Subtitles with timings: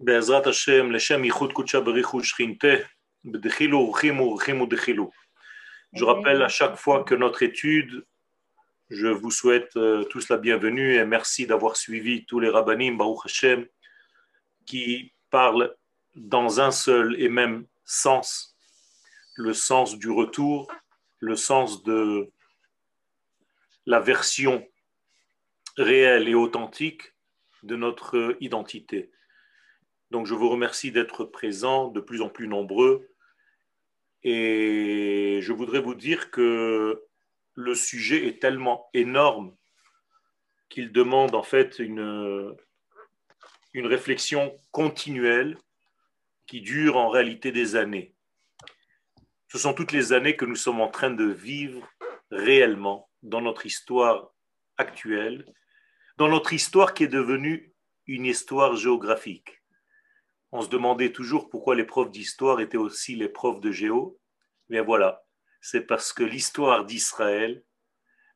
[0.00, 2.73] בעזרת השם, לשם ייחוד קודשה בריחו שכינתה,
[3.25, 5.11] בדחילו ורחימו ורחימו דחילו.
[5.93, 8.05] Je rappelle à chaque fois que notre étude,
[8.89, 13.25] je vous souhaite euh, tous la bienvenue et merci d'avoir suivi tous les rabbinim, Baruch
[13.25, 13.67] Hashem,
[14.65, 15.75] qui parlent
[16.15, 18.55] dans un seul et même sens,
[19.35, 20.71] le sens du retour,
[21.19, 22.29] le sens de
[23.85, 24.65] la version
[25.77, 27.13] réelle et authentique
[27.63, 29.11] de notre identité.
[30.11, 33.09] Donc je vous remercie d'être présents, de plus en plus nombreux.
[34.23, 37.01] Et je voudrais vous dire que
[37.53, 39.55] le sujet est tellement énorme
[40.67, 42.53] qu'il demande en fait une,
[43.73, 45.57] une réflexion continuelle
[46.45, 48.13] qui dure en réalité des années.
[49.47, 51.89] Ce sont toutes les années que nous sommes en train de vivre
[52.31, 54.33] réellement dans notre histoire
[54.75, 55.45] actuelle,
[56.17, 57.73] dans notre histoire qui est devenue
[58.07, 59.60] une histoire géographique
[60.51, 64.19] on se demandait toujours pourquoi les profs d'histoire étaient aussi les profs de géo.
[64.69, 65.23] Mais voilà,
[65.61, 67.63] c'est parce que l'histoire d'Israël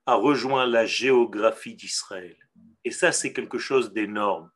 [0.06, 2.38] a rejoint la géographie d'Israël.
[2.84, 4.52] Et ça, c'est quelque chose d'énorme.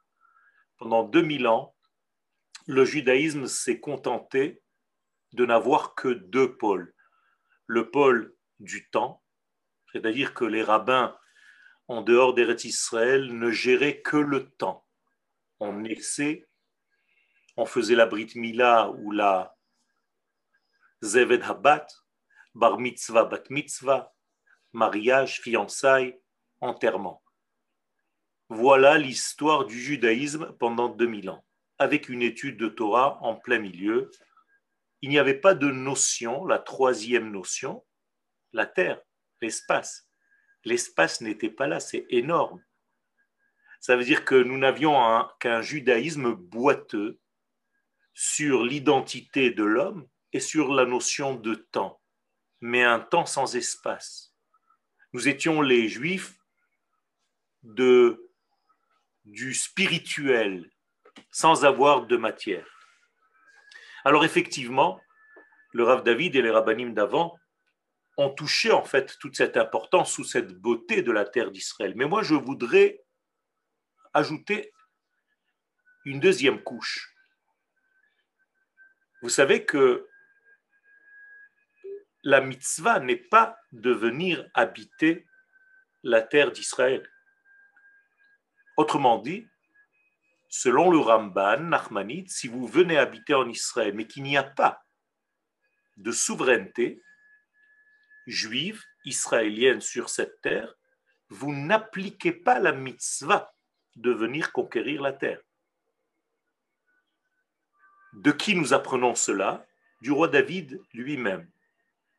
[0.77, 1.75] Pendant 2000 ans,
[2.67, 4.61] le judaïsme s'est contenté
[5.33, 6.93] de n'avoir que deux pôles.
[7.65, 9.23] Le pôle du temps,
[9.91, 11.17] c'est-à-dire que les rabbins
[11.87, 14.85] en dehors d'Eretz Israël ne géraient que le temps.
[15.59, 16.48] On essaie
[17.59, 19.53] on faisait la Brit Mila ou la
[21.01, 21.87] Zeved Habat,
[22.55, 24.13] Bar Mitzvah, Bat Mitzvah,
[24.71, 26.17] mariage, fiançailles,
[26.61, 27.21] enterrement.
[28.47, 31.45] Voilà l'histoire du judaïsme pendant 2000 ans,
[31.79, 34.09] avec une étude de Torah en plein milieu.
[35.01, 37.85] Il n'y avait pas de notion, la troisième notion,
[38.53, 39.01] la terre,
[39.41, 40.09] l'espace.
[40.63, 42.63] L'espace n'était pas là, c'est énorme.
[43.81, 47.19] Ça veut dire que nous n'avions qu'un judaïsme boiteux,
[48.13, 52.01] sur l'identité de l'homme et sur la notion de temps,
[52.61, 54.35] mais un temps sans espace.
[55.13, 56.37] Nous étions les juifs
[57.63, 58.29] de,
[59.25, 60.69] du spirituel,
[61.31, 62.67] sans avoir de matière.
[64.05, 65.01] Alors effectivement,
[65.71, 67.37] le Rav David et les rabbinim d'avant
[68.17, 71.93] ont touché en fait toute cette importance sous cette beauté de la terre d'Israël.
[71.95, 73.01] Mais moi, je voudrais
[74.13, 74.71] ajouter
[76.05, 77.15] une deuxième couche
[79.21, 80.07] vous savez que
[82.23, 85.25] la mitzvah n'est pas de venir habiter
[86.03, 87.09] la terre d'Israël.
[88.77, 89.47] Autrement dit,
[90.47, 94.83] selon le Ramban Nachmanide, si vous venez habiter en Israël, mais qu'il n'y a pas
[95.97, 97.01] de souveraineté
[98.25, 100.75] juive, israélienne sur cette terre,
[101.29, 103.53] vous n'appliquez pas la mitzvah
[103.95, 105.41] de venir conquérir la terre.
[108.13, 109.65] De qui nous apprenons cela?
[110.01, 111.49] Du roi David lui-même.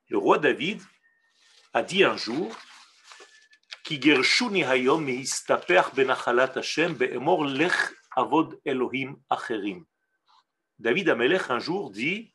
[0.08, 0.80] Le roi David
[1.72, 2.56] a dit un jour
[10.78, 12.32] David Amelech un jour dit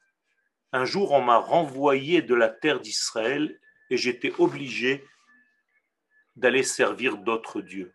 [0.73, 3.57] Un jour on m'a renvoyé de la terre d'Israël
[3.89, 5.07] et j'étais obligé
[6.35, 7.94] d'aller servir d'autres dieux.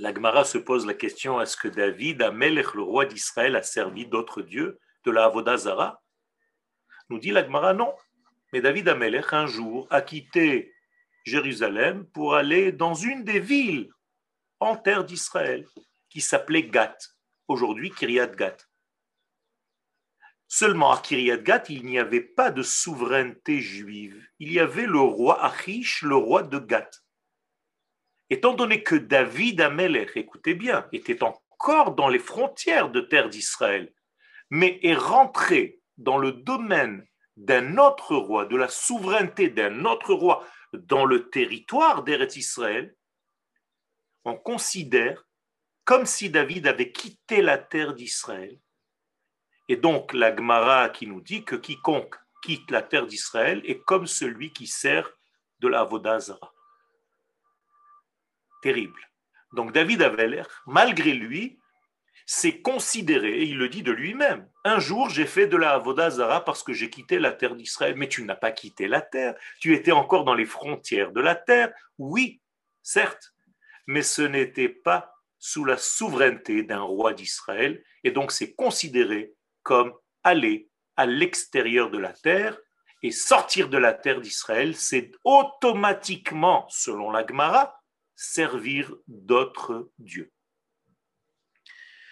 [0.00, 4.42] L'Agmara se pose la question est-ce que David, Amelech, le roi d'Israël, a servi d'autres
[4.42, 6.00] dieux de la Avodazara
[7.08, 7.92] Nous dit l'Agmara non.
[8.52, 10.72] Mais David Amelech, un jour, a quitté
[11.24, 13.90] Jérusalem pour aller dans une des villes
[14.60, 15.66] en terre d'Israël
[16.08, 17.16] qui s'appelait Gath,
[17.48, 18.68] aujourd'hui Kiryat Gath.
[20.46, 24.24] Seulement à Kiryat Gath, il n'y avait pas de souveraineté juive.
[24.38, 27.02] Il y avait le roi Achish, le roi de Gath.
[28.30, 33.92] Étant donné que David Amelech, écoutez bien, était encore dans les frontières de terre d'Israël,
[34.50, 37.06] mais est rentré dans le domaine
[37.36, 42.94] d'un autre roi, de la souveraineté d'un autre roi dans le territoire d'Eretz Israël,
[44.24, 45.24] on considère
[45.84, 48.60] comme si David avait quitté la terre d'Israël.
[49.68, 54.06] Et donc la Gemara qui nous dit que quiconque quitte la terre d'Israël est comme
[54.06, 55.10] celui qui sert
[55.60, 56.52] de la Vodazara
[58.62, 59.00] terrible.
[59.52, 61.58] Donc David Aveler, malgré lui,
[62.26, 66.44] s'est considéré, et il le dit de lui-même, un jour j'ai fait de la Avodazara
[66.44, 67.94] parce que j'ai quitté la terre d'Israël.
[67.96, 71.34] Mais tu n'as pas quitté la terre, tu étais encore dans les frontières de la
[71.34, 71.72] terre.
[71.96, 72.42] Oui,
[72.82, 73.32] certes,
[73.86, 79.32] mais ce n'était pas sous la souveraineté d'un roi d'Israël, et donc c'est considéré
[79.62, 79.94] comme
[80.24, 82.58] aller à l'extérieur de la terre,
[83.02, 87.77] et sortir de la terre d'Israël, c'est automatiquement, selon la Gemara,
[88.18, 90.32] servir d'autres dieux.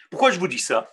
[0.08, 0.88] Pourquoi je vous dis ça?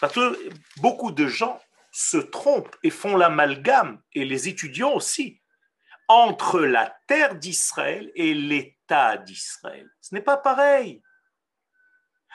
[0.00, 5.42] Parce que beaucoup de gens se trompent et font l'amalgame, et les étudiants aussi,
[6.06, 9.90] entre la terre d'Israël et l'État d'Israël.
[10.00, 11.02] Ce n'est pas pareil.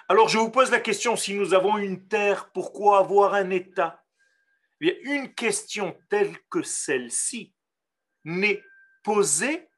[0.10, 4.04] Alors je vous pose la question, si nous avons une terre, pourquoi avoir un État?
[4.82, 7.54] Eh Une question telle que celle-ci
[8.26, 8.62] n'est
[9.04, 9.70] posée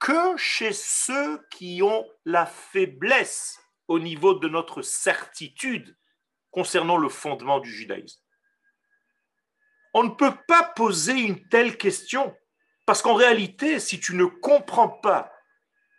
[0.00, 5.96] que chez ceux qui ont la faiblesse au niveau de notre certitude
[6.50, 8.20] concernant le fondement du judaïsme.
[9.92, 12.34] On ne peut pas poser une telle question
[12.86, 15.32] parce qu'en réalité, si tu ne comprends pas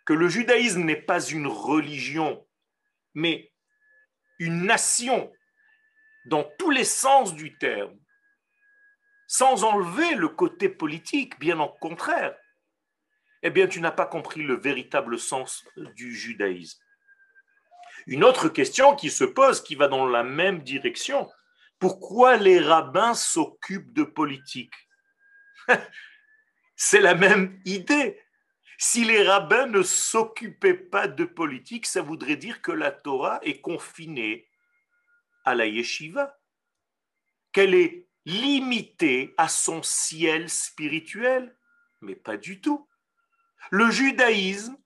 [0.04, 2.46] que le judaïsme n'est pas une religion,
[3.14, 3.52] mais
[4.38, 5.32] une nation
[6.26, 7.96] dans tous les sens du terme,
[9.28, 12.36] sans enlever le côté politique, bien au contraire,
[13.42, 16.80] eh bien tu n'as pas compris le véritable sens du judaïsme.
[18.06, 21.30] Une autre question qui se pose, qui va dans la même direction,
[21.78, 24.74] pourquoi les rabbins s'occupent de politique?
[26.76, 28.20] C'est la même idée.
[28.78, 33.60] Si les rabbins ne s'occupaient pas de politique, ça voudrait dire que la Torah est
[33.60, 34.48] confinée
[35.44, 36.36] à la yeshiva,
[37.52, 41.56] qu'elle est limitée à son ciel spirituel,
[42.00, 42.88] mais pas du tout.
[43.70, 44.76] Le judaïsme,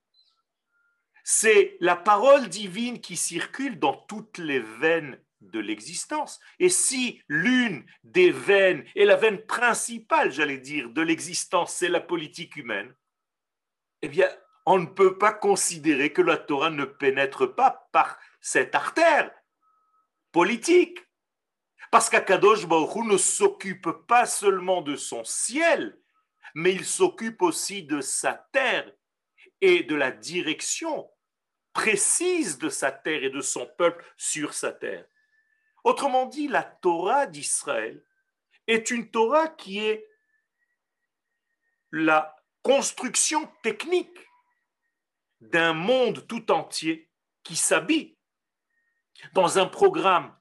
[1.24, 6.40] c'est la parole divine qui circule dans toutes les veines de l'existence.
[6.58, 12.00] Et si l'une des veines et la veine principale, j'allais dire, de l'existence, c'est la
[12.00, 12.94] politique humaine,
[14.02, 14.28] eh bien,
[14.66, 19.30] on ne peut pas considérer que la Torah ne pénètre pas par cette artère
[20.32, 20.98] politique.
[21.90, 25.98] Parce qu'Akadosh Baruch ne s'occupe pas seulement de son ciel,
[26.56, 28.90] mais il s'occupe aussi de sa terre
[29.60, 31.06] et de la direction
[31.74, 35.06] précise de sa terre et de son peuple sur sa terre.
[35.84, 38.02] Autrement dit, la Torah d'Israël
[38.66, 40.08] est une Torah qui est
[41.92, 44.18] la construction technique
[45.42, 47.10] d'un monde tout entier
[47.42, 48.16] qui s'habille
[49.34, 50.34] dans un programme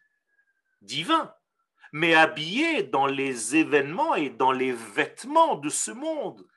[0.81, 1.35] divin,
[1.91, 6.47] mais habillé dans les événements et dans les vêtements de ce monde.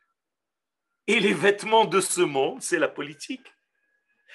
[1.07, 3.53] Et les vêtements de ce monde, c'est la politique.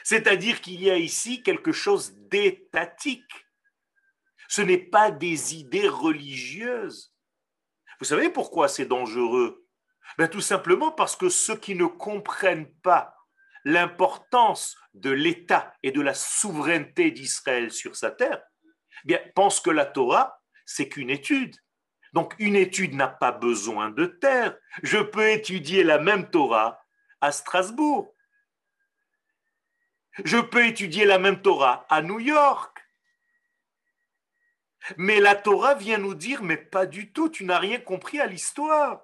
[0.04, 3.44] C'est-à-dire qu'il y a ici quelque chose d'étatique
[4.54, 7.12] ce n'est pas des idées religieuses.
[8.00, 9.66] Vous savez pourquoi c'est dangereux?
[10.20, 13.16] Ben, Tout simplement parce que ceux qui ne comprennent pas
[13.66, 18.44] l'importance de l'État et de la souveraineté d'Israël sur sa terre,
[19.06, 21.56] eh bien, pensent que la Torah, c'est qu'une étude.
[22.14, 24.58] Donc une étude n'a pas besoin de terre.
[24.84, 26.84] Je peux étudier la même Torah
[27.22, 28.14] à Strasbourg.
[30.24, 32.80] Je peux étudier la même Torah à New York.
[34.98, 38.28] Mais la Torah vient nous dire, mais pas du tout, tu n'as rien compris à
[38.28, 39.02] l'histoire.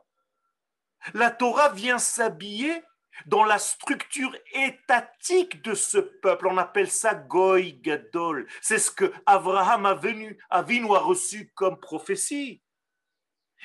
[1.13, 2.83] La Torah vient s'habiller
[3.25, 6.47] dans la structure étatique de ce peuple.
[6.47, 8.47] On appelle ça Goy Gadol.
[8.61, 12.61] C'est ce que Abraham a venu, a a reçu comme prophétie.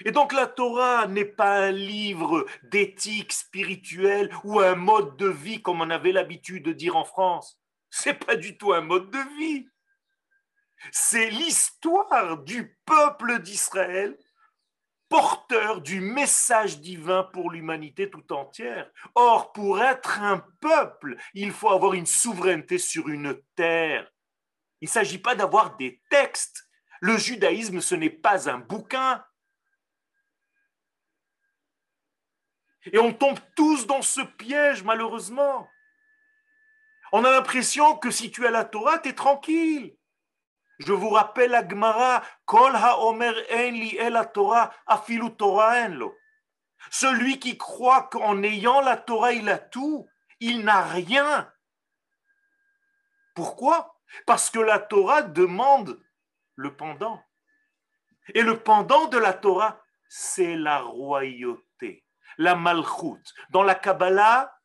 [0.05, 5.62] Et donc la Torah n'est pas un livre d'éthique spirituelle ou un mode de vie
[5.62, 7.61] comme on avait l'habitude de dire en France.
[7.91, 9.69] C'est pas du tout un mode de vie.
[10.91, 14.19] C'est l'histoire du peuple d'Israël
[15.08, 18.91] porteur du message divin pour l'humanité tout entière.
[19.15, 24.11] Or, pour être un peuple, il faut avoir une souveraineté sur une terre.
[24.81, 26.69] Il ne s'agit pas d'avoir des textes.
[27.01, 29.25] Le judaïsme, ce n'est pas un bouquin.
[32.93, 35.69] Et on tombe tous dans ce piège, malheureusement.
[37.13, 39.96] On a l'impression que si tu as la Torah, tu es tranquille.
[40.78, 43.32] Je vous rappelle la Gemara, Kol haomer
[44.00, 45.86] en Torah, afilu Torah
[46.90, 50.08] Celui qui croit qu'en ayant la Torah, il a tout,
[50.40, 51.52] il n'a rien.
[53.34, 53.96] Pourquoi?
[54.26, 56.00] Parce que la Torah demande
[56.56, 57.22] le pendant.
[58.34, 62.04] Et le pendant de la Torah, c'est la royauté,
[62.38, 63.22] la malchut.
[63.50, 64.56] Dans la Kabbalah,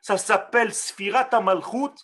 [0.00, 1.94] ça s'appelle Sfirat malchut.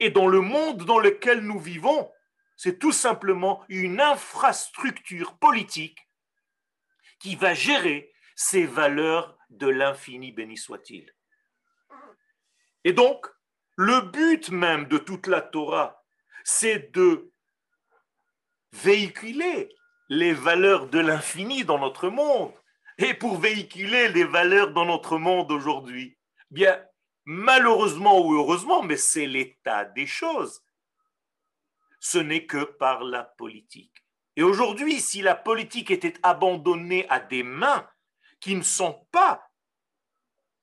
[0.00, 2.10] Et dans le monde dans lequel nous vivons,
[2.56, 5.98] c'est tout simplement une infrastructure politique
[7.18, 11.12] qui va gérer ces valeurs de l'infini, béni soit-il.
[12.84, 13.26] Et donc,
[13.76, 16.04] le but même de toute la Torah,
[16.44, 17.32] c'est de
[18.72, 19.74] véhiculer
[20.08, 22.52] les valeurs de l'infini dans notre monde.
[22.98, 26.16] Et pour véhiculer les valeurs dans notre monde aujourd'hui,
[26.50, 26.80] bien,
[27.24, 30.63] malheureusement ou heureusement, mais c'est l'état des choses
[32.04, 34.04] ce n'est que par la politique.
[34.36, 37.88] Et aujourd'hui, si la politique était abandonnée à des mains
[38.40, 39.48] qui ne sont pas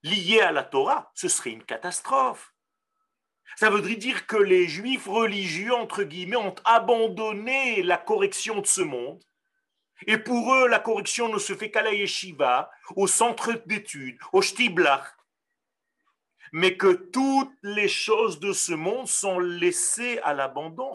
[0.03, 2.53] liées à la Torah, ce serait une catastrophe.
[3.55, 8.81] Ça voudrait dire que les juifs religieux, entre guillemets, ont abandonné la correction de ce
[8.81, 9.23] monde.
[10.05, 14.43] Et pour eux, la correction ne se fait qu'à la yeshiva, au centre d'études, au
[14.43, 15.17] shtiblach.
[16.51, 20.91] Mais que toutes les choses de ce monde sont laissées à l'abandon.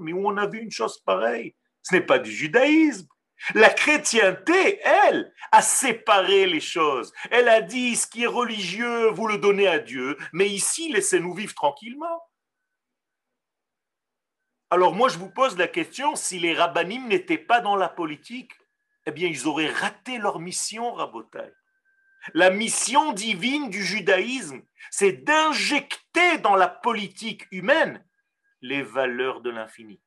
[0.00, 3.06] Mais où on a vu une chose pareille Ce n'est pas du judaïsme.
[3.54, 7.12] La chrétienté, elle, a séparé les choses.
[7.30, 11.32] Elle a dit, ce qui est religieux, vous le donnez à Dieu, mais ici, laissez-nous
[11.32, 12.22] vivre tranquillement.
[14.68, 18.52] Alors moi, je vous pose la question, si les rabbinim n'étaient pas dans la politique,
[19.06, 21.52] eh bien, ils auraient raté leur mission, Rabotai.
[22.34, 28.04] La mission divine du judaïsme, c'est d'injecter dans la politique humaine
[28.60, 30.00] les valeurs de l'infini.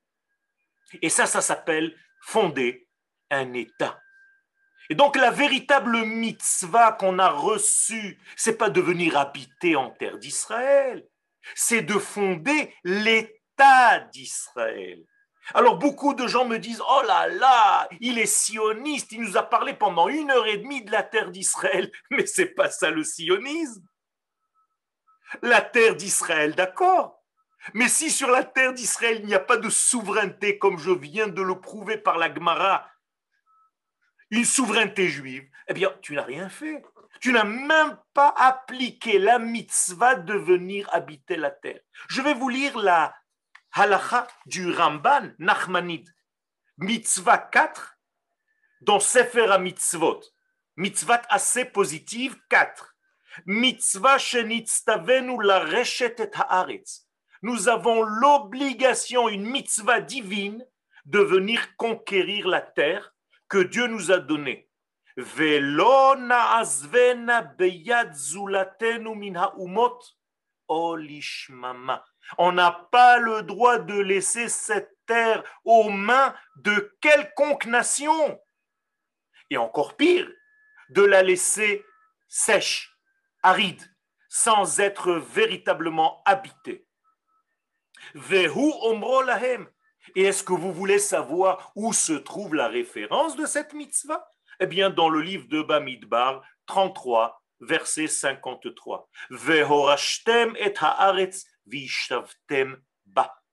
[1.01, 2.87] Et ça, ça s'appelle fonder
[3.31, 3.99] un État.
[4.89, 10.17] Et donc la véritable mitzvah qu'on a reçue, c'est pas de venir habiter en terre
[10.17, 11.07] d'Israël,
[11.55, 15.03] c'est de fonder l'État d'Israël.
[15.53, 19.43] Alors beaucoup de gens me disent Oh là là, il est sioniste, il nous a
[19.43, 21.91] parlé pendant une heure et demie de la terre d'Israël.
[22.11, 23.83] Mais c'est pas ça le sionisme.
[25.41, 27.19] La terre d'Israël, d'accord.
[27.73, 31.27] Mais si sur la terre d'Israël il n'y a pas de souveraineté, comme je viens
[31.27, 32.89] de le prouver par la Gemara,
[34.31, 36.83] une souveraineté juive, eh bien, tu n'as rien fait.
[37.21, 41.79] Tu n'as même pas appliqué la mitzvah de venir habiter la terre.
[42.09, 43.15] Je vais vous lire la
[43.73, 46.07] halacha du Ramban Nachmanid,
[46.77, 47.97] mitzvah 4,
[48.81, 50.21] dans Sefer mitzvot.
[50.75, 52.95] Mitzvah assez positive 4.
[53.45, 57.07] Mitzvah la reshet et haaretz.
[57.41, 60.65] Nous avons l'obligation, une mitzvah divine,
[61.05, 63.13] de venir conquérir la terre
[63.49, 64.69] que Dieu nous a donné.
[72.37, 78.39] On n'a pas le droit de laisser cette terre aux mains de quelconque nation.
[79.49, 80.29] Et encore pire,
[80.89, 81.85] de la laisser
[82.27, 82.97] sèche,
[83.41, 83.83] aride,
[84.29, 86.87] sans être véritablement habitée.
[88.15, 89.67] Vehu omro lahem.
[90.15, 94.27] Et est-ce que vous voulez savoir où se trouve la référence de cette mitzvah?
[94.59, 99.09] Eh bien, dans le livre de Bamidbar 33, verset 53.
[99.29, 103.43] Vehorashtem et haaretz vishavtem ba.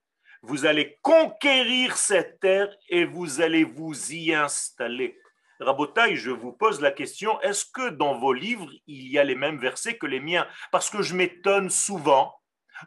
[0.42, 5.18] Vous allez conquérir cette terre et vous allez vous y installer.
[5.60, 9.34] Rabotaï, je vous pose la question, est-ce que dans vos livres, il y a les
[9.34, 10.48] mêmes versets que les miens?
[10.72, 12.34] Parce que je m'étonne souvent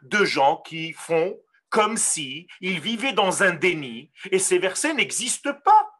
[0.02, 1.38] de gens qui font
[1.68, 5.90] comme si il vivait dans un déni et ces versets n'existent pas.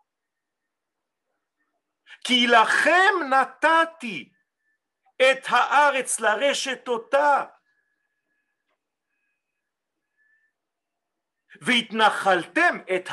[2.25, 4.33] Kilachem natati
[5.19, 6.37] et haaretz la
[11.61, 13.05] et.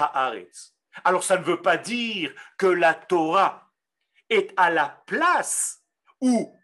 [1.03, 3.71] Alors ça ne veut pas dire que la Torah
[4.29, 5.83] est à la place
[6.19, 6.57] ou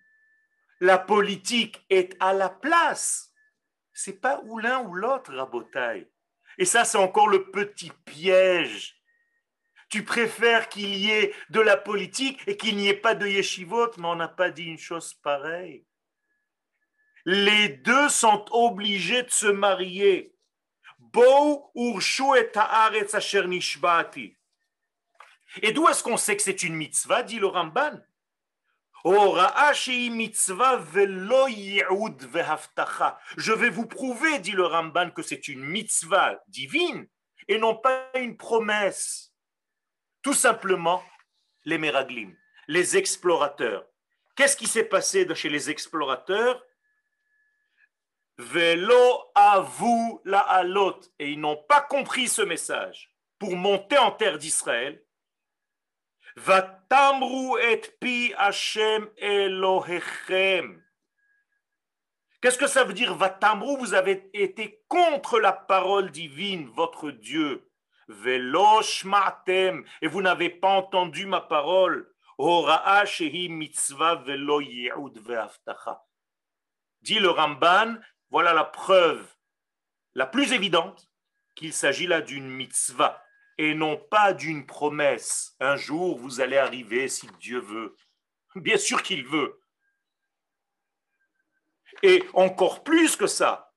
[0.79, 3.27] la politique est à la place
[3.98, 6.07] c'est pas ou l'un ou l'autre, Rabotaille.
[6.60, 8.96] Et ça, c'est encore le petit piège.
[9.89, 13.98] Tu préfères qu'il y ait de la politique et qu'il n'y ait pas de yeshivot,
[13.98, 15.84] mais on n'a pas dit une chose pareille.
[17.25, 20.36] Les deux sont obligés de se marier.
[25.62, 28.02] Et d'où est-ce qu'on sait que c'est une mitzvah, dit le Ramban
[33.38, 37.08] je vais vous prouver, dit le Ramban, que c'est une mitzvah divine
[37.48, 39.32] et non pas une promesse.
[40.22, 41.02] Tout simplement,
[41.64, 42.36] les Meraglim,
[42.68, 43.86] les explorateurs.
[44.36, 46.62] Qu'est-ce qui s'est passé chez les explorateurs?
[48.38, 49.32] Velo
[49.63, 51.00] vous la alot.
[51.20, 53.13] Et ils n'ont pas compris ce message.
[53.39, 55.03] Pour monter en terre d'Israël,
[56.36, 59.10] Vatamru et pi Hashem.
[62.41, 67.67] Qu'est-ce que ça veut dire Vatamru Vous avez été contre la parole divine, votre Dieu.
[68.08, 69.84] Veloshmatem.
[70.01, 72.13] Et vous n'avez pas entendu ma parole.
[72.38, 74.62] velo
[77.01, 77.98] Dit le Ramban,
[78.29, 79.25] voilà la preuve
[80.15, 81.10] la plus évidente
[81.55, 83.24] qu'il s'agit là d'une mitzvah
[83.57, 85.55] et non pas d'une promesse.
[85.60, 87.96] Un jour, vous allez arriver si Dieu veut.
[88.55, 89.60] Bien sûr qu'il veut.
[92.03, 93.67] Et encore plus que ça,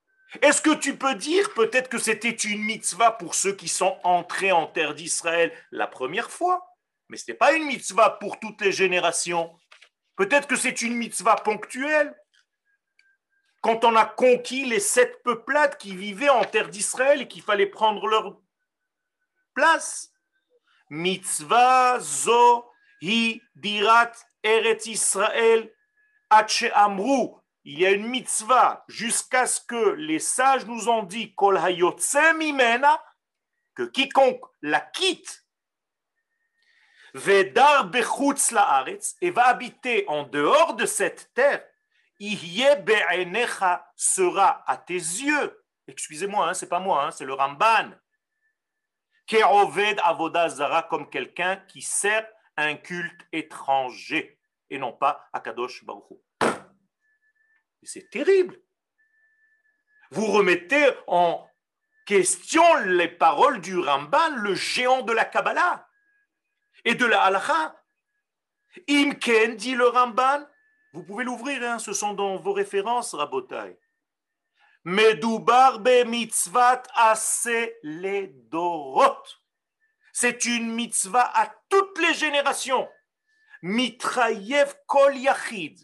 [0.43, 4.53] Est-ce que tu peux dire peut-être que c'était une mitzvah pour ceux qui sont entrés
[4.53, 6.77] en terre d'Israël la première fois?
[7.09, 9.53] Mais ce n'est pas une mitzvah pour toutes les générations.
[10.15, 12.15] Peut-être que c'est une mitzvah ponctuelle.
[13.61, 17.67] Quand on a conquis les sept peuplades qui vivaient en terre d'Israël et qu'il fallait
[17.67, 18.39] prendre leur
[19.55, 20.13] place.
[20.89, 24.13] Mitzvah zo hi dirat
[24.43, 25.73] Eretz Israël
[26.31, 27.31] amru
[27.65, 31.61] il y a une mitzvah jusqu'à ce que les sages nous ont dit kol
[33.75, 35.45] que quiconque la quitte
[37.15, 38.55] vedar bechutz
[39.21, 41.65] et va habiter en dehors de cette terre
[43.97, 47.93] sera à tes yeux excusez-moi hein, c'est pas moi hein, c'est le Ramban
[49.27, 55.83] keroved avodazara comme quelqu'un qui sert un culte étranger et non pas à Kadosh
[57.83, 58.61] c'est terrible.
[60.11, 61.49] Vous remettez en
[62.05, 65.89] question les paroles du Ramban, le géant de la Kabbalah
[66.85, 67.77] et de la Halakha.
[68.89, 70.47] Imken, dit le Ramban,
[70.93, 73.79] vous pouvez l'ouvrir, hein, ce sont dans vos références, Rabotai.
[74.85, 76.83] Medubar be mitzvat
[78.51, 79.23] dorot.
[80.13, 82.89] C'est une mitzvah à toutes les générations.
[83.63, 85.79] Mitrayev kol yachid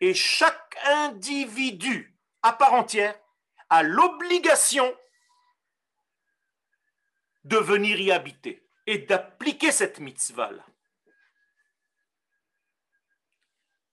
[0.00, 3.18] et chaque individu à part entière
[3.70, 4.94] a l'obligation
[7.44, 10.64] de venir y habiter et d'appliquer cette mitzvah-là.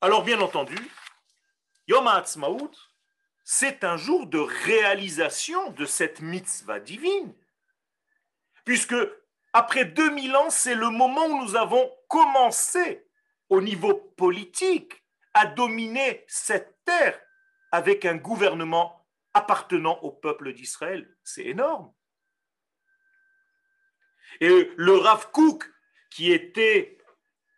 [0.03, 0.75] Alors bien entendu,
[1.87, 2.71] Yom HaAtzmaut,
[3.45, 7.33] c'est un jour de réalisation de cette mitzvah divine,
[8.65, 8.97] puisque
[9.53, 13.07] après 2000 ans, c'est le moment où nous avons commencé
[13.47, 17.17] au niveau politique à dominer cette terre
[17.71, 21.15] avec un gouvernement appartenant au peuple d'Israël.
[21.23, 21.93] C'est énorme.
[24.41, 25.63] Et le Rav Kook,
[26.09, 26.97] qui était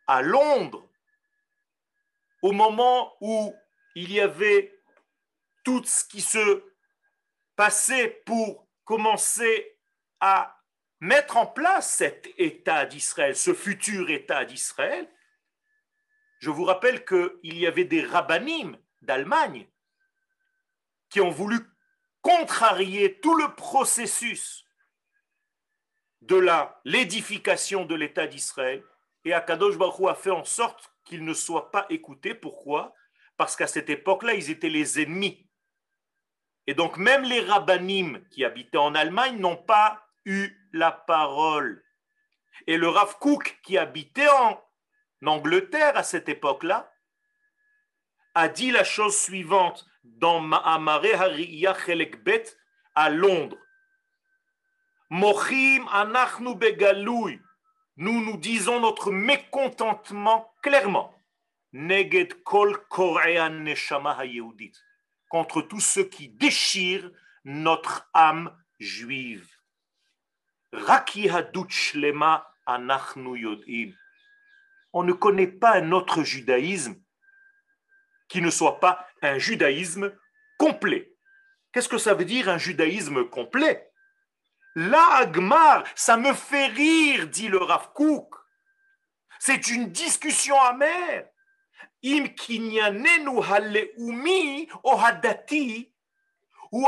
[0.05, 0.84] à Londres
[2.41, 3.55] au moment où
[3.95, 4.77] il y avait
[5.63, 6.63] tout ce qui se
[7.55, 9.77] passait pour commencer
[10.19, 10.61] à
[10.99, 15.09] mettre en place cet État d'Israël, ce futur État d'Israël,
[16.39, 19.67] je vous rappelle qu'il y avait des rabbinim d'Allemagne
[21.09, 21.59] qui ont voulu
[22.21, 24.65] contrarier tout le processus
[26.21, 26.43] de
[26.83, 28.83] l'édification de l'État d'Israël.
[29.23, 32.33] Et Akadosh Baruch a fait en sorte qu'ils ne soient pas écoutés.
[32.33, 32.93] Pourquoi?
[33.37, 35.49] Parce qu'à cette époque-là, ils étaient les ennemis.
[36.67, 41.83] Et donc même les rabbinim qui habitaient en Allemagne n'ont pas eu la parole.
[42.67, 44.59] Et le Rav Kook qui habitait en
[45.25, 46.91] Angleterre à cette époque-là,
[48.33, 51.75] a dit la chose suivante dans Ma'amare Hariya
[52.23, 52.43] Bet
[52.93, 53.57] à Londres.
[55.09, 57.41] Mochim anachnu.
[57.97, 61.13] Nous nous disons notre mécontentement clairement.
[61.71, 62.77] Neged kol
[65.29, 67.11] Contre tous ceux qui déchirent
[67.45, 69.47] notre âme juive.
[74.93, 76.95] On ne connaît pas un autre judaïsme
[78.27, 80.13] qui ne soit pas un judaïsme
[80.57, 81.13] complet.
[81.71, 83.91] Qu'est-ce que ça veut dire un judaïsme complet?
[84.75, 87.89] La Agmar, ça me fait rire, dit le Rav.
[89.39, 91.29] C'est une discussion amère.
[92.03, 95.95] Im kinyanenu haleumi ohadati
[96.71, 96.87] ou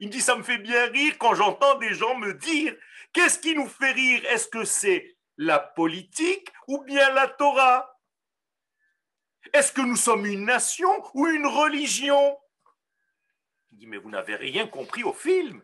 [0.00, 2.74] Il dit, ça me fait bien rire quand j'entends des gens me dire,
[3.12, 4.24] qu'est-ce qui nous fait rire?
[4.30, 7.94] Est-ce que c'est la politique ou bien la Torah?
[9.52, 12.38] Est-ce que nous sommes une nation ou une religion?
[13.78, 15.62] Dit, mais vous n'avez rien compris au film.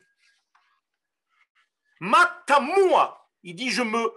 [2.01, 4.13] Matamua, il dit, je me,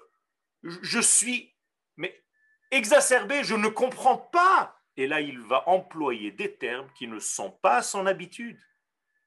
[0.63, 1.55] je suis,
[1.95, 2.23] mais
[2.71, 4.79] exacerbé, je ne comprends pas.
[4.95, 8.59] Et là, il va employer des termes qui ne sont pas son habitude.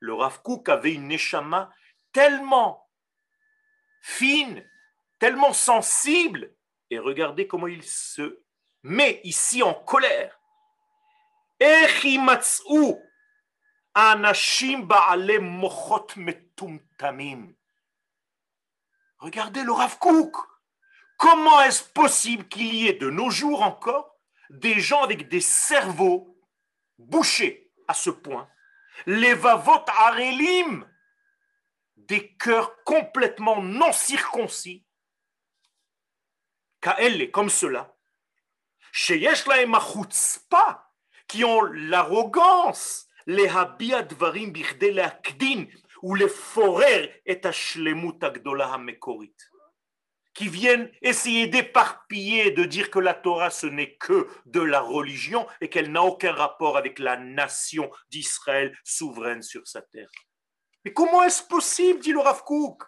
[0.00, 1.72] Le Rav avait une neshama
[2.12, 2.90] tellement
[4.00, 4.64] fine
[5.20, 6.52] tellement sensible.
[6.90, 8.42] Et regardez comment il se
[8.82, 10.40] met ici en colère.
[19.18, 19.98] Regardez le Rav
[21.18, 24.16] Comment est-ce possible qu'il y ait de nos jours encore
[24.48, 26.40] des gens avec des cerveaux
[26.98, 28.48] bouchés à ce point?
[29.06, 30.88] Les vavot arelim,
[31.96, 34.86] des cœurs complètement non circoncis,
[37.32, 37.96] comme cela,
[41.28, 45.65] qui ont l'arrogance, להביע דברים בכדי להקדין
[46.03, 49.55] ולפורר את השלמות הגדולה המקורית.
[50.35, 55.47] qui viennent essayer d'éparpiller, de dire que la Torah ce n'est que de la religion
[55.61, 60.09] et qu'elle n'a aucun rapport avec la nation d'Israël souveraine sur sa terre.
[60.83, 62.83] Mais comment est-ce possible, dit le Rav Kook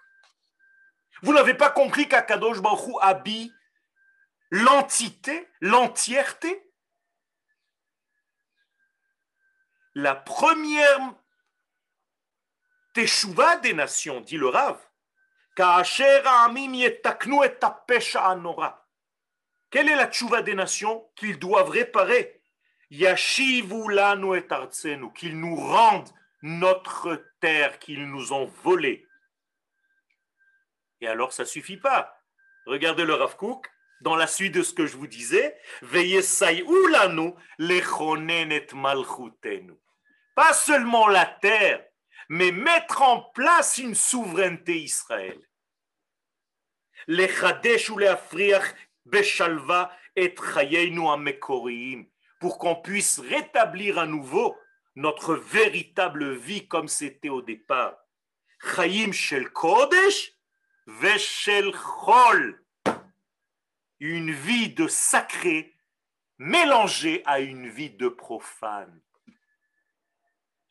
[1.23, 3.51] Vous n'avez pas compris qu'Akadosh Baruch habille
[4.51, 6.63] l'entité, l'entièreté
[9.94, 11.14] La première
[12.94, 14.78] teshuva des nations, dit le Rav,
[19.70, 22.40] quelle est la tchouva des nations qu'ils doivent réparer?
[25.14, 26.10] Qu'ils nous rendent
[26.42, 29.06] notre terre qu'ils nous ont volée.
[31.02, 32.18] Et alors ça suffit pas.
[32.64, 35.58] Regardez le Rav Kook, dans la suite de ce que je vous disais,
[38.72, 39.74] malchutenu.
[40.34, 41.84] Pas seulement la terre,
[42.28, 45.40] mais mettre en place une souveraineté Israël.
[47.06, 50.34] Les chadesh ou les afriach beshalva et
[51.10, 52.06] amekorim,
[52.40, 54.56] pour qu'on puisse rétablir à nouveau
[54.94, 57.96] notre véritable vie comme c'était au départ.
[58.60, 60.32] Chayim shel kodesh
[60.86, 62.64] veshel chol.
[64.00, 65.76] Une vie de sacré
[66.38, 69.00] mélangée à une vie de profane.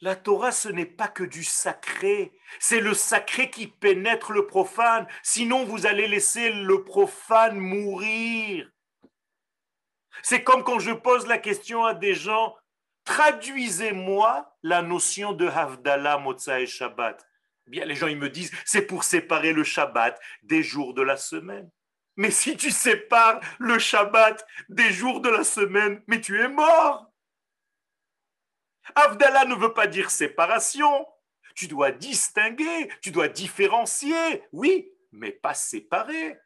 [0.03, 5.07] La Torah, ce n'est pas que du sacré, c'est le sacré qui pénètre le profane,
[5.21, 8.67] sinon vous allez laisser le profane mourir.
[10.23, 12.55] C'est comme quand je pose la question à des gens,
[13.05, 17.23] traduisez-moi la notion de Havdalah, Motza et Shabbat.
[17.67, 21.15] Bien, les gens, ils me disent, c'est pour séparer le Shabbat des jours de la
[21.15, 21.69] semaine.
[22.15, 27.10] Mais si tu sépares le Shabbat des jours de la semaine, mais tu es mort.
[28.95, 31.07] Avdallah ne veut pas dire séparation.
[31.55, 36.39] Tu dois distinguer, tu dois différencier, oui, mais pas séparer.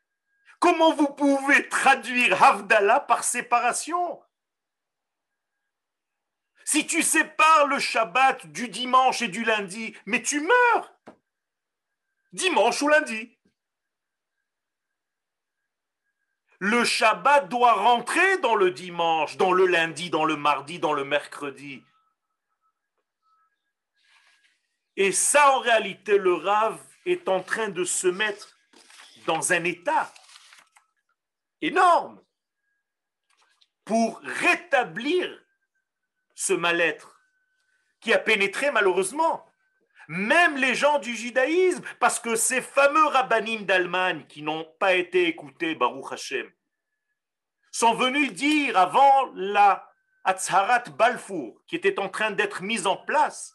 [0.59, 4.21] Comment vous pouvez traduire Avdallah par séparation?
[6.63, 10.95] Si tu sépares le Shabbat du dimanche et du lundi, mais tu meurs.
[12.33, 13.37] Dimanche ou lundi.
[16.57, 21.03] Le Shabbat doit rentrer dans le dimanche, dans le lundi, dans le mardi, dans le
[21.03, 21.83] mercredi.
[24.97, 28.57] Et ça, en réalité, le Rav est en train de se mettre
[29.25, 30.13] dans un état
[31.61, 32.21] énorme
[33.83, 35.43] pour rétablir
[36.33, 37.19] ce mal-être
[37.99, 39.45] qui a pénétré malheureusement
[40.07, 45.27] même les gens du judaïsme, parce que ces fameux rabbinim d'Allemagne qui n'ont pas été
[45.27, 46.51] écoutés, Baruch Hashem,
[47.71, 49.89] sont venus dire avant la
[50.23, 53.54] Atzharat Balfour, qui était en train d'être mise en place,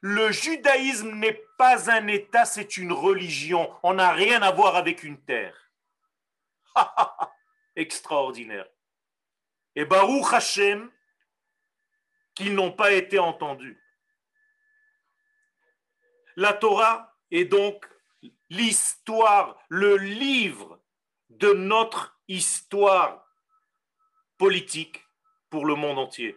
[0.00, 3.74] le judaïsme n'est pas un État, c'est une religion.
[3.82, 5.72] On n'a rien à voir avec une terre.
[7.76, 8.66] Extraordinaire.
[9.74, 10.90] Et Baruch Hashem,
[12.34, 13.82] qu'ils n'ont pas été entendus.
[16.36, 17.88] La Torah est donc
[18.50, 20.80] l'histoire, le livre
[21.30, 23.26] de notre histoire
[24.36, 25.02] politique
[25.48, 26.36] pour le monde entier.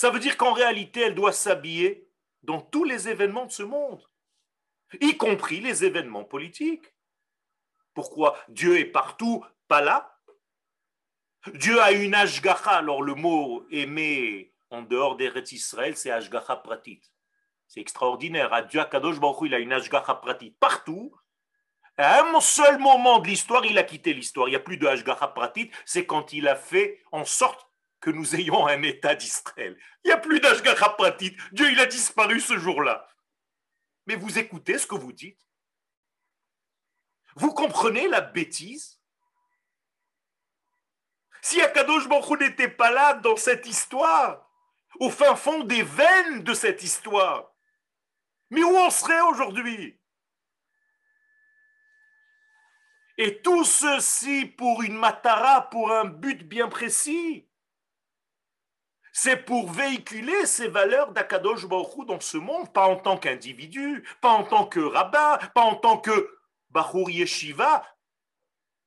[0.00, 2.08] Ça veut dire qu'en réalité, elle doit s'habiller
[2.42, 4.02] dans tous les événements de ce monde,
[4.98, 6.94] y compris les événements politiques.
[7.92, 10.18] Pourquoi Dieu est partout, pas là?
[11.52, 12.70] Dieu a une ashgacha.
[12.70, 17.02] Alors le mot aimé en dehors des Israël, c'est ashgacha pratit.
[17.68, 18.54] C'est extraordinaire.
[18.54, 21.14] À Dieu, Kadosh Baruch il a une ashgacha pratit partout.
[21.98, 24.48] À un seul moment de l'histoire, il a quitté l'histoire.
[24.48, 25.70] Il n'y a plus de ashgacha pratit.
[25.84, 27.69] C'est quand il a fait en sorte
[28.00, 29.78] que nous ayons un État d'Israël.
[30.04, 31.36] Il n'y a plus d'Ashgacha Pratit.
[31.52, 33.06] Dieu, il a disparu ce jour-là.
[34.06, 35.40] Mais vous écoutez ce que vous dites
[37.36, 39.00] Vous comprenez la bêtise?
[41.42, 44.50] Si Akadosh Baruch n'était pas là dans cette histoire,
[44.98, 47.54] au fin fond des veines de cette histoire,
[48.50, 49.98] mais où on serait aujourd'hui?
[53.16, 57.49] Et tout ceci pour une matara, pour un but bien précis
[59.12, 64.30] c'est pour véhiculer ces valeurs d'Akadosh Baruch dans ce monde, pas en tant qu'individu, pas
[64.30, 66.38] en tant que rabbin, pas en tant que
[66.70, 67.84] Bachour Yeshiva,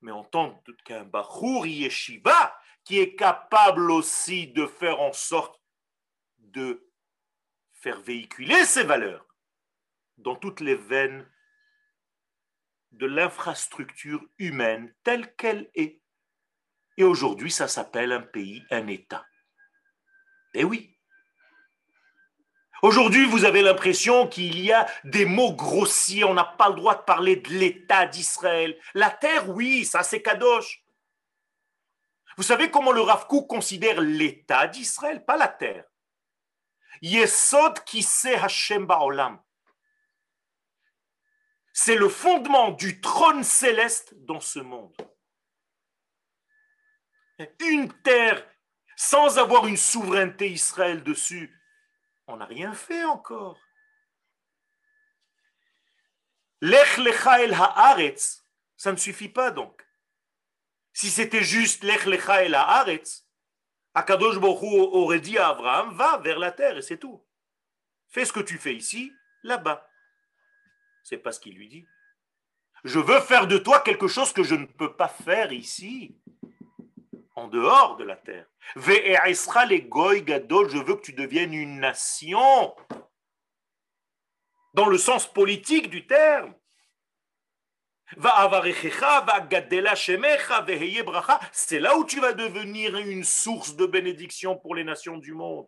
[0.02, 5.60] mais en tant qu'un Bachour Yeshiva qui est capable aussi de faire en sorte
[6.38, 6.90] de
[7.74, 9.26] faire véhiculer ces valeurs
[10.18, 11.28] dans toutes les veines
[12.92, 16.02] de l'infrastructure humaine telle qu'elle est.
[16.98, 19.26] Et aujourd'hui, ça s'appelle un pays, un État.
[20.54, 20.90] Eh oui.
[22.82, 26.26] Aujourd'hui, vous avez l'impression qu'il y a des mots grossiers.
[26.26, 28.78] On n'a pas le droit de parler de l'État d'Israël.
[28.94, 30.84] La terre, oui, ça c'est Kadosh.
[32.36, 35.86] Vous savez comment le Rav considère l'État d'Israël, pas la terre.
[37.02, 39.42] Yesod qui sait Hashem Ba'olam.
[41.74, 44.96] C'est le fondement du trône céleste dans ce monde.
[47.60, 48.46] Une terre
[49.04, 51.62] sans avoir une souveraineté Israël dessus,
[52.26, 53.60] on n'a rien fait encore.
[56.62, 58.46] Lech lecha el haaretz,
[58.78, 59.86] ça ne suffit pas donc.
[60.94, 63.28] Si c'était juste lech lecha el haaretz,
[63.94, 67.22] Akadosh Baruch aurait dit à Abraham, va vers la terre et c'est tout.
[68.08, 69.12] Fais ce que tu fais ici,
[69.44, 69.86] là-bas.
[71.04, 71.86] C'est pas ce qu'il lui dit.
[72.86, 76.16] Je veux faire de toi quelque chose que je ne peux pas faire ici
[77.36, 78.46] en dehors de la terre.
[78.76, 82.76] je veux que tu deviennes une nation
[84.74, 86.54] dans le sens politique du terme.
[91.52, 95.68] C'est là où tu vas devenir une source de bénédiction pour les nations du monde.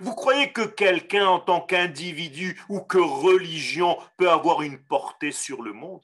[0.00, 5.62] Vous croyez que quelqu'un en tant qu'individu ou que religion peut avoir une portée sur
[5.62, 6.02] le monde?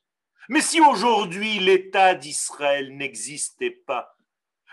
[0.48, 4.16] Mais si aujourd'hui l'État d'Israël n'existait pas,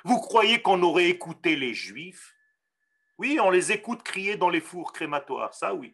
[0.07, 2.33] vous croyez qu'on aurait écouté les Juifs?
[3.17, 5.93] Oui, on les écoute crier dans les fours crématoires, ça oui.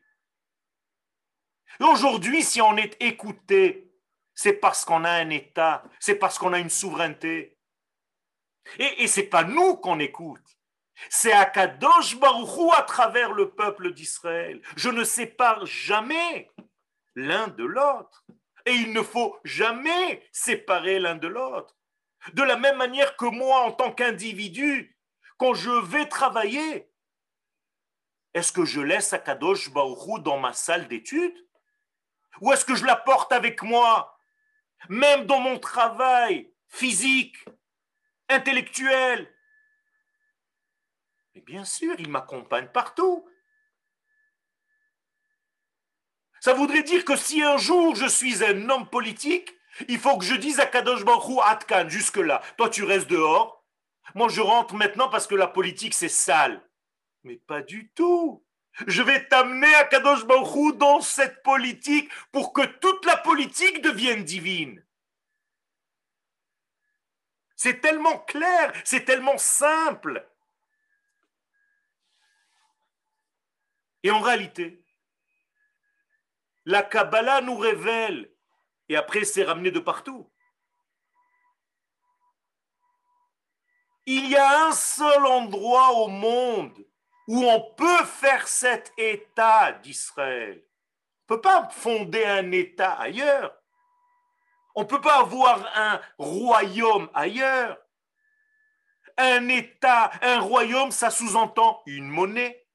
[1.80, 3.92] Aujourd'hui, si on est écouté,
[4.36, 7.58] c'est parce qu'on a un État, c'est parce qu'on a une souveraineté.
[8.78, 10.46] Et, et ce n'est pas nous qu'on écoute.
[11.10, 14.62] C'est Akadosh Baruchou à travers le peuple d'Israël.
[14.76, 16.52] Je ne sépare jamais
[17.16, 18.24] l'un de l'autre.
[18.68, 21.76] Et il ne faut jamais séparer l'un de l'autre.
[22.32, 24.98] De la même manière que moi, en tant qu'individu,
[25.38, 26.90] quand je vais travailler,
[28.34, 31.38] est-ce que je laisse Akadosh Baruchou dans ma salle d'études?
[32.42, 34.18] Ou est-ce que je la porte avec moi,
[34.90, 37.38] même dans mon travail physique,
[38.30, 39.32] intellectuel?
[41.36, 43.28] Mais bien sûr, il m'accompagne partout.
[46.40, 49.56] Ça voudrait dire que si un jour je suis un homme politique,
[49.88, 52.42] il faut que je dise à Kadosh Baruch Atkan, jusque-là.
[52.58, 53.64] Toi, tu restes dehors.
[54.16, 56.62] Moi, je rentre maintenant parce que la politique, c'est sale.
[57.24, 58.46] Mais pas du tout.
[58.88, 64.24] Je vais t'amener à Kadosh Baruch dans cette politique pour que toute la politique devienne
[64.24, 64.84] divine.
[67.56, 70.28] C'est tellement clair, c'est tellement simple.
[74.02, 74.84] Et en réalité,
[76.66, 78.33] la Kabbalah nous révèle
[78.94, 80.32] et après c'est ramené de partout.
[84.06, 86.86] Il y a un seul endroit au monde
[87.28, 90.64] où on peut faire cet État d'Israël.
[91.28, 93.58] On ne peut pas fonder un État ailleurs.
[94.76, 97.78] On ne peut pas avoir un royaume ailleurs.
[99.18, 102.68] Un État, un royaume, ça sous-entend une monnaie,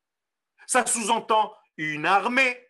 [0.67, 2.68] ça sous-entend une armée,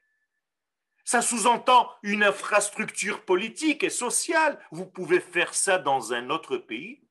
[1.09, 4.62] ça sous-entend une infrastructure politique et sociale.
[4.71, 7.03] Vous pouvez faire ça dans un autre pays.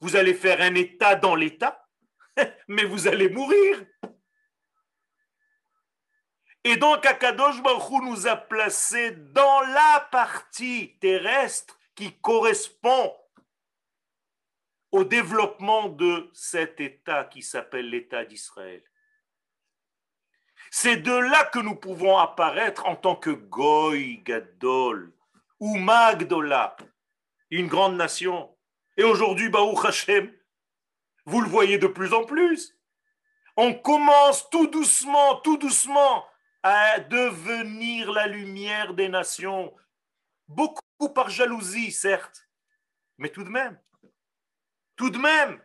[0.00, 1.88] Vous allez faire un État dans l'État,
[2.68, 3.84] mais vous allez mourir.
[6.62, 13.12] Et donc, Akadosh Baruch nous a placés dans la partie terrestre qui correspond
[14.92, 18.84] au développement de cet État qui s'appelle l'État d'Israël.
[20.74, 25.12] C'est de là que nous pouvons apparaître en tant que Goy Gadol
[25.60, 26.78] ou Magdola,
[27.50, 28.56] une grande nation.
[28.96, 30.32] Et aujourd'hui, Baruch Hashem,
[31.26, 32.74] vous le voyez de plus en plus.
[33.58, 36.24] On commence tout doucement, tout doucement
[36.62, 39.74] à devenir la lumière des nations.
[40.48, 40.80] Beaucoup
[41.14, 42.48] par jalousie, certes,
[43.18, 43.78] mais tout de même.
[44.96, 45.60] Tout de même.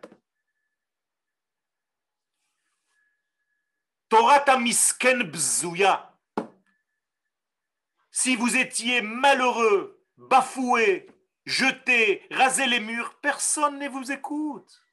[4.10, 5.32] Torah misken.
[8.12, 11.08] Si vous étiez malheureux, bafoué,
[11.46, 14.84] jeté, rasé les murs, personne ne vous écoute.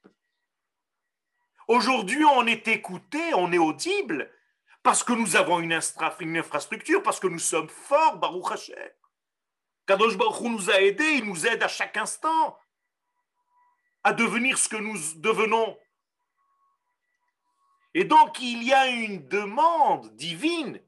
[1.69, 4.31] Aujourd'hui, on est écouté, on est audible,
[4.83, 8.91] parce que nous avons une, infrastructure, parce que nous sommes forts, Baruch Hashem.
[9.87, 12.59] Kadosh Baruch nous a aidés, il nous aide à chaque instant
[14.03, 15.79] à devenir ce que nous devenons.
[17.95, 20.81] Et donc il y a une demande divine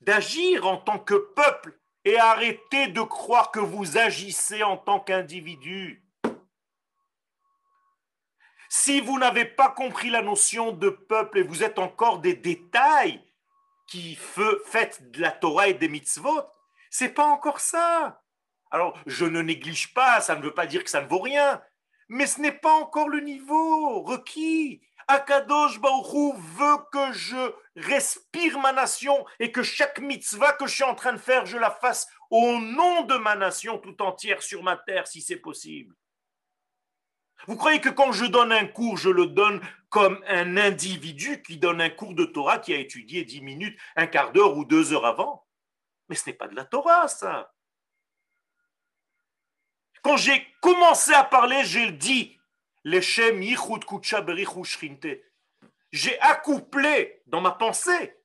[0.00, 6.04] d'agir en tant que peuple et arrêter de croire que vous agissez en tant qu'individu.
[8.68, 13.22] Si vous n'avez pas compris la notion de peuple et vous êtes encore des détails,
[13.92, 16.40] qui faites de la Torah et des mitzvot.
[16.88, 18.22] C'est pas encore ça.
[18.70, 21.62] Alors, je ne néglige pas, ça ne veut pas dire que ça ne vaut rien,
[22.08, 24.80] mais ce n'est pas encore le niveau requis.
[25.12, 30.84] Akadosh Baruchou veut que je respire ma nation et que chaque mitzvah que je suis
[30.84, 34.62] en train de faire, je la fasse au nom de ma nation tout entière sur
[34.62, 35.94] ma terre, si c'est possible.
[37.46, 41.58] Vous croyez que quand je donne un cours, je le donne comme un individu qui
[41.58, 44.94] donne un cours de Torah qui a étudié dix minutes, un quart d'heure ou deux
[44.94, 45.46] heures avant?
[46.08, 47.52] Mais ce n'est pas de la Torah, ça.
[50.02, 52.40] Quand j'ai commencé à parler, j'ai dit
[55.92, 58.16] j'ai accouplé dans ma pensée,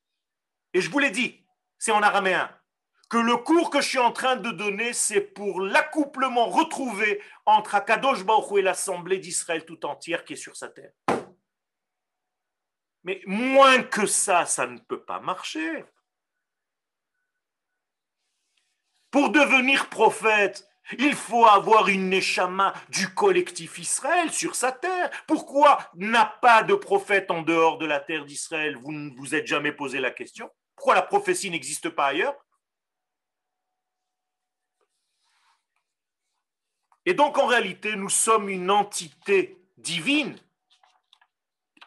[0.74, 1.46] et je vous l'ai dit,
[1.78, 2.50] c'est en araméen,
[3.10, 7.76] que le cours que je suis en train de donner, c'est pour l'accouplement retrouvé entre
[7.76, 8.20] Akadosh
[8.58, 10.92] et l'Assemblée d'Israël tout entière qui est sur sa terre.
[13.04, 15.86] Mais moins que ça, ça ne peut pas marcher.
[19.10, 20.67] Pour devenir prophète,
[20.98, 25.12] il faut avoir une neshama du collectif Israël sur sa terre.
[25.28, 28.78] Pourquoi n'a pas de prophète en dehors de la terre d'Israël?
[28.78, 30.50] Vous ne vous êtes jamais posé la question.
[30.76, 32.36] Pourquoi la prophétie n'existe pas ailleurs?
[37.06, 40.38] Et donc en réalité, nous sommes une entité divine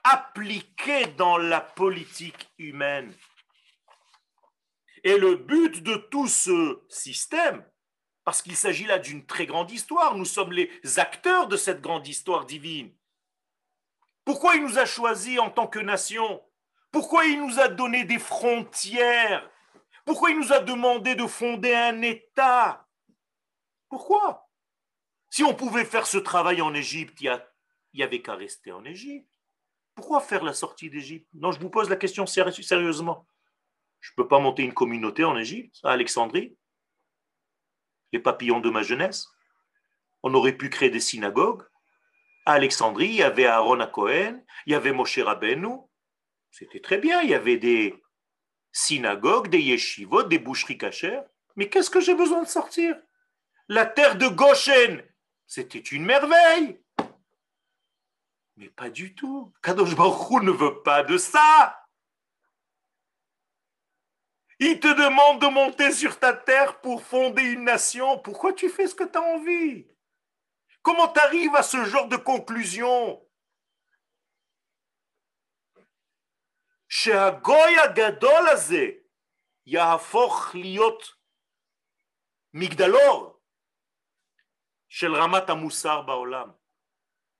[0.02, 3.14] appliquée dans la politique humaine.
[5.04, 7.64] Et le but de tout ce système,
[8.24, 12.06] parce qu'il s'agit là d'une très grande histoire, nous sommes les acteurs de cette grande
[12.06, 12.94] histoire divine.
[14.24, 16.42] Pourquoi il nous a choisis en tant que nation?
[16.92, 19.48] Pourquoi il nous a donné des frontières?
[20.04, 22.86] Pourquoi il nous a demandé de fonder un État?
[23.88, 24.48] Pourquoi?
[25.30, 27.40] Si on pouvait faire ce travail en Égypte, il
[27.94, 29.28] n'y avait qu'à rester en Égypte.
[29.94, 31.28] Pourquoi faire la sortie d'Égypte?
[31.34, 33.26] Non, je vous pose la question sérieusement.
[34.00, 36.56] Je ne peux pas monter une communauté en Égypte, à Alexandrie.
[38.12, 39.28] Les papillons de ma jeunesse.
[40.22, 41.64] On aurait pu créer des synagogues.
[42.46, 45.78] À Alexandrie, il y avait Aaron à Cohen, il y avait Moshe Rabbeinu.
[46.50, 48.02] C'était très bien, il y avait des
[48.72, 51.24] synagogues, des yeshivot, des boucheries cachères.
[51.56, 52.96] Mais qu'est-ce que j'ai besoin de sortir?
[53.68, 55.02] La terre de Goshen,
[55.46, 56.80] c'était une merveille.
[58.56, 59.52] Mais pas du tout.
[59.62, 61.79] Kadosh Baruch ne veut pas de ça.
[64.62, 68.18] Il te demande de monter sur ta terre pour fonder une nation.
[68.18, 69.88] Pourquoi tu fais ce que tu as envie?
[70.82, 73.26] Comment tu arrives à ce genre de conclusion?
[82.52, 83.40] Migdalor
[85.02, 85.46] Ramat
[86.02, 86.54] Baolam.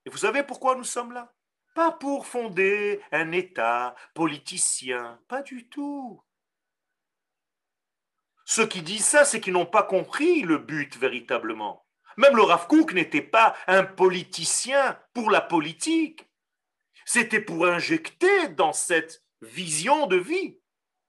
[0.05, 1.31] Et vous savez pourquoi nous sommes là?
[1.75, 6.23] Pas pour fonder un État politicien, pas du tout.
[8.53, 11.87] Ceux qui disent ça, c'est qu'ils n'ont pas compris le but véritablement.
[12.17, 16.29] Même le Rav n'était pas un politicien pour la politique.
[17.05, 20.59] C'était pour injecter dans cette vision de vie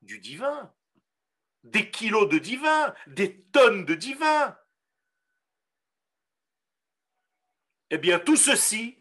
[0.03, 0.73] du divin,
[1.65, 4.57] des kilos de divin, des tonnes de divin.
[7.91, 9.01] Eh bien, tout ceci,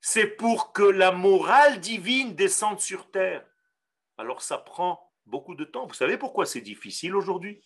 [0.00, 3.46] c'est pour que la morale divine descende sur terre.
[4.18, 5.86] Alors ça prend beaucoup de temps.
[5.86, 7.62] Vous savez pourquoi c'est difficile aujourd'hui?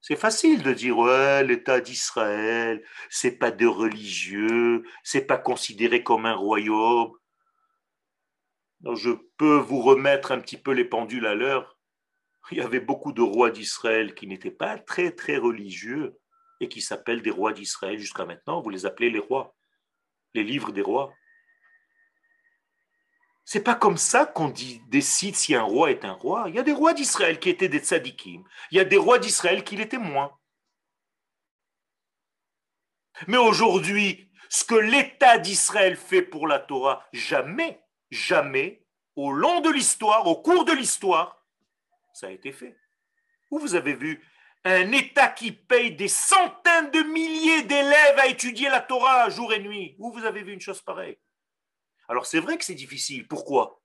[0.00, 6.26] C'est facile de dire ouais, l'État d'Israël, c'est pas de religieux, c'est pas considéré comme
[6.26, 7.12] un royaume.
[8.94, 11.78] je peux vous remettre un petit peu les pendules à l'heure.
[12.50, 16.18] Il y avait beaucoup de rois d'Israël qui n'étaient pas très très religieux
[16.58, 18.60] et qui s'appellent des rois d'Israël jusqu'à maintenant.
[18.60, 19.54] Vous les appelez les rois,
[20.34, 21.12] les livres des rois.
[23.44, 24.52] C'est pas comme ça qu'on
[24.88, 26.44] décide si un roi est un roi.
[26.48, 28.44] Il y a des rois d'Israël qui étaient des tzadikim.
[28.70, 30.38] Il y a des rois d'Israël qui l'étaient moins.
[33.26, 38.84] Mais aujourd'hui, ce que l'État d'Israël fait pour la Torah, jamais, jamais,
[39.16, 41.44] au long de l'histoire, au cours de l'histoire,
[42.12, 42.76] ça a été fait.
[43.50, 44.24] Où vous avez vu
[44.64, 49.58] un État qui paye des centaines de milliers d'élèves à étudier la Torah jour et
[49.58, 49.96] nuit.
[49.98, 51.18] Où vous avez vu une chose pareille
[52.12, 53.26] Alors c'est vrai que c'est difficile.
[53.26, 53.80] Pourquoi?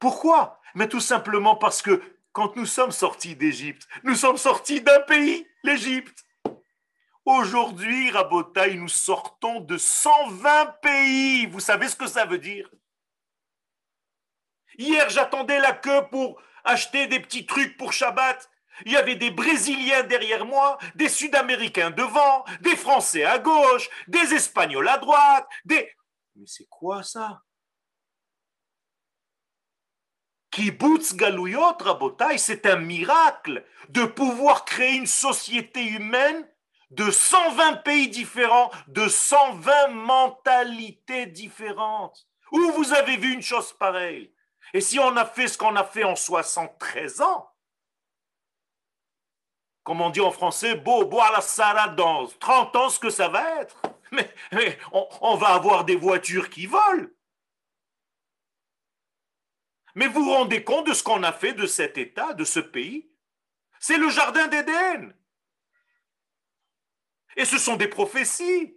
[0.00, 0.60] Pourquoi?
[0.74, 2.02] Mais tout simplement parce que
[2.32, 6.24] quand nous sommes sortis d'Égypte, nous sommes sortis d'un pays, l'Égypte.
[7.24, 11.46] Aujourd'hui, Rabotaï, nous sortons de 120 pays.
[11.46, 12.68] Vous savez ce que ça veut dire?
[14.76, 18.50] Hier, j'attendais la queue pour acheter des petits trucs pour Shabbat.
[18.84, 24.34] Il y avait des Brésiliens derrière moi, des Sud-Américains devant, des Français à gauche, des
[24.34, 25.88] Espagnols à droite, des...
[26.36, 27.42] Mais c'est quoi ça?
[30.50, 36.48] Kibbutz Galouyot, Rabotai, c'est un miracle de pouvoir créer une société humaine
[36.90, 42.28] de 120 pays différents, de 120 mentalités différentes.
[42.52, 44.32] Où vous avez vu une chose pareille?
[44.72, 47.50] Et si on a fait ce qu'on a fait en 73 ans,
[49.82, 53.28] comme on dit en français, beau boire la salade dans 30 ans, ce que ça
[53.28, 53.76] va être.
[54.52, 57.08] Mais, on, on va avoir des voitures qui volent.
[59.94, 62.60] Mais vous vous rendez compte de ce qu'on a fait de cet État, de ce
[62.60, 63.10] pays?
[63.78, 65.14] C'est le jardin d'Éden.
[67.36, 68.76] Et ce sont des prophéties.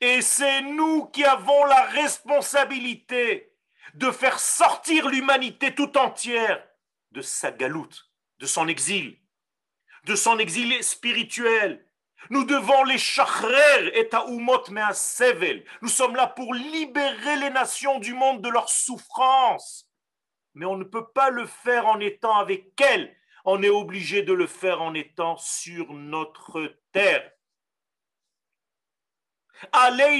[0.00, 3.56] Et c'est nous qui avons la responsabilité
[3.94, 6.66] de faire sortir l'humanité tout entière
[7.12, 9.18] de sa galoute, de son exil,
[10.04, 11.86] de son exil spirituel.
[12.30, 15.64] Nous devons les chachrer et taoumot sevel.
[15.82, 19.88] Nous sommes là pour libérer les nations du monde de leur souffrance.
[20.54, 23.14] Mais on ne peut pas le faire en étant avec elles.
[23.44, 27.30] On est obligé de le faire en étant sur notre terre.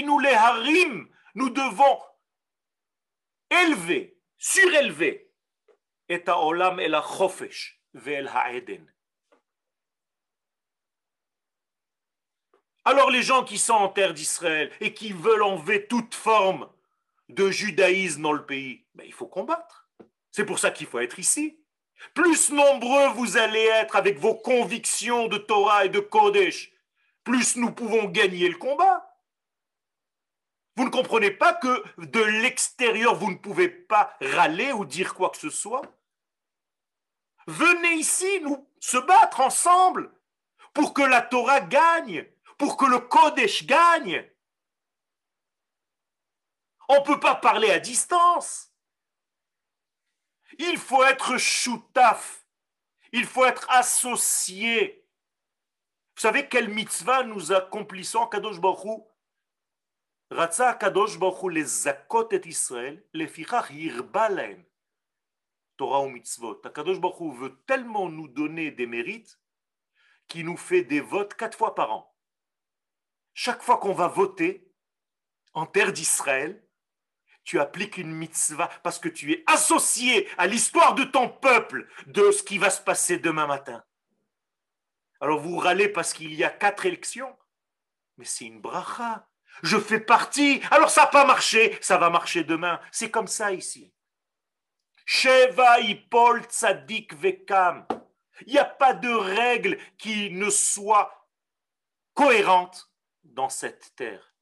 [0.05, 1.09] nous les harim.
[1.35, 2.01] Nous devons
[3.51, 5.30] élever, surélever
[12.85, 16.68] alors les gens qui sont en terre d'Israël et qui veulent enlever toute forme
[17.28, 19.89] de judaïsme dans le pays, ben, il faut combattre.
[20.30, 21.59] C'est pour ça qu'il faut être ici.
[22.12, 26.72] Plus nombreux vous allez être avec vos convictions de Torah et de Kodesh,
[27.22, 29.11] plus nous pouvons gagner le combat.
[30.76, 35.30] Vous ne comprenez pas que de l'extérieur, vous ne pouvez pas râler ou dire quoi
[35.30, 35.82] que ce soit
[37.47, 40.11] Venez ici, nous se battre ensemble
[40.72, 42.26] pour que la Torah gagne,
[42.59, 44.29] pour que le Kodesh gagne.
[46.89, 48.73] On ne peut pas parler à distance.
[50.59, 52.47] Il faut être choutaf.
[53.13, 55.09] Il faut être associé.
[56.17, 59.03] Vous savez quelle mitzvah nous accomplissons, Kadosh Baruch
[60.31, 64.29] Ratza Kadosh Baruch les zakot et Israël, les fichach yirba
[65.77, 66.61] Torah ou mitzvot.
[66.65, 69.41] Akadosh Baruch veut tellement nous donner des mérites
[70.29, 72.14] qu'il nous fait des votes quatre fois par an.
[73.35, 74.70] Chaque fois qu'on va voter
[75.53, 76.64] en terre d'Israël,
[77.43, 82.30] tu appliques une mitzvah parce que tu es associé à l'histoire de ton peuple, de
[82.30, 83.85] ce qui va se passer demain matin.
[85.20, 87.37] Alors vous râlez parce qu'il y a quatre élections,
[88.16, 89.28] mais c'est une bracha.
[89.62, 90.61] Je fais partie.
[90.70, 92.80] Alors ça n'a pas marché, ça va marcher demain.
[92.93, 93.93] C'est comme ça ici.
[95.07, 97.87] Sheva Ipol Tzadik Vekam.
[98.47, 101.28] Il n'y a pas de règle qui ne soit
[102.14, 102.94] cohérente
[103.25, 104.35] dans cette terre.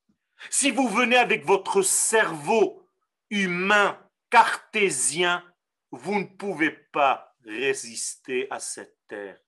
[0.51, 2.87] Si vous venez avec votre cerveau
[3.31, 3.99] humain
[4.31, 5.45] cartésien,
[5.91, 9.39] vous ne pouvez pas résister à cette terre.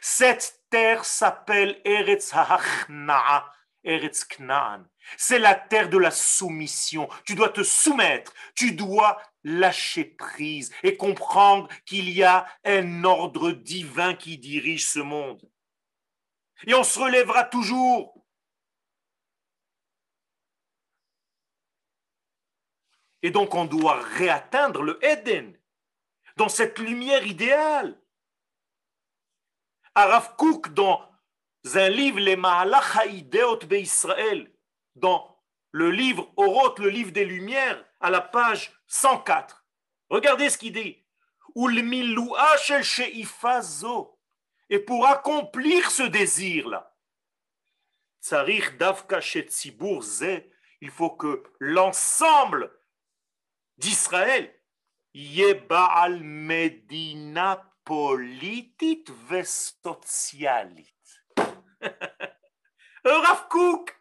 [0.00, 3.50] Cette terre s'appelle Eretz Ha'achna'a,
[3.84, 4.84] Eretz Knaan.
[5.16, 7.08] C'est la terre de la soumission.
[7.24, 13.52] Tu dois te soumettre, tu dois lâcher prise et comprendre qu'il y a un ordre
[13.52, 15.42] divin qui dirige ce monde.
[16.66, 18.13] Et on se relèvera toujours.
[23.24, 25.58] Et donc on doit réatteindre le Eden
[26.36, 27.98] dans cette lumière idéale.
[29.94, 31.00] Araf Kouk, dans
[31.74, 34.52] un livre, Les Mahalach Ha'ideot Israël,
[34.94, 39.64] dans le livre Oroth, le livre des Lumières, à la page 104.
[40.10, 41.02] Regardez ce qu'il dit.
[44.68, 46.94] Et pour accomplir ce désir-là,
[50.82, 52.70] il faut que l'ensemble
[53.78, 54.54] d'Israël
[55.68, 57.70] Baal Medina.
[63.04, 63.94] Rav Kook,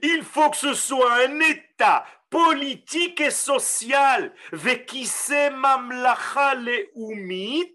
[0.00, 7.74] il faut que ce soit un État politique et social, vekise mamlacha leumit,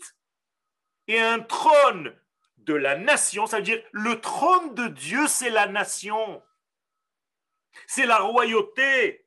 [1.07, 2.16] et un trône
[2.57, 6.41] de la nation, c'est-à-dire le trône de Dieu, c'est la nation.
[7.88, 9.26] C'est la royauté.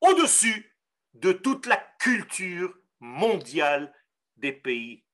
[0.00, 0.76] Au-dessus
[1.14, 3.94] de toute la culture mondiale
[4.36, 5.04] des pays.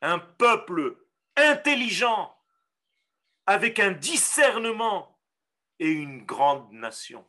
[0.00, 0.96] Un peuple
[1.36, 2.34] intelligent,
[3.46, 5.20] avec un discernement
[5.78, 7.28] et une grande nation.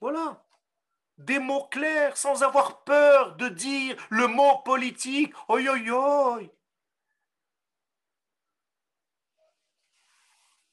[0.00, 0.45] Voilà.
[1.18, 5.34] Des mots clairs, sans avoir peur de dire le mot politique.
[5.48, 5.60] Oi,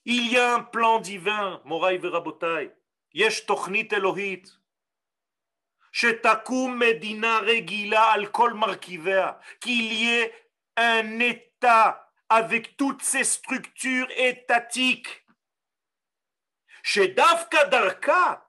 [0.06, 2.74] Il y a un plan divin, Moraï Verabotai.
[3.14, 4.44] Yesh Tochnit Elohit.
[5.92, 9.40] Shetakum Medina Regila al Kol Markivea.
[9.62, 10.34] Qu'il y ait
[10.76, 15.26] un État avec toutes ses structures étatiques.
[16.82, 18.43] Chez Darka,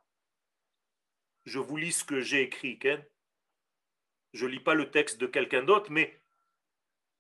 [1.45, 3.05] je vous lis ce que j'ai écrit, Ken.
[4.33, 6.21] Je ne lis pas le texte de quelqu'un d'autre, mais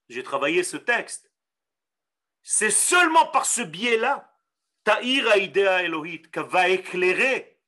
[0.08, 1.30] j'ai travaillé ce texte.
[2.42, 4.36] C'est seulement par ce biais-là,
[4.82, 7.58] Ta'ira Idea Elohit, que va éclairer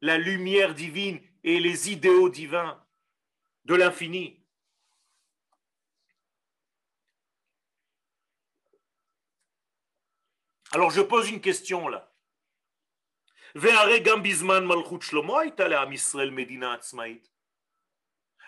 [0.00, 2.82] la lumière divine et les idéaux divins
[3.64, 4.42] de l'infini.
[10.72, 12.07] Alors je pose une question là.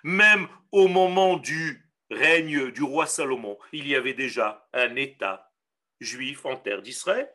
[0.02, 5.52] Même au moment du règne du roi Salomon, il y avait déjà un État
[6.00, 7.32] juif en terre d'Israël.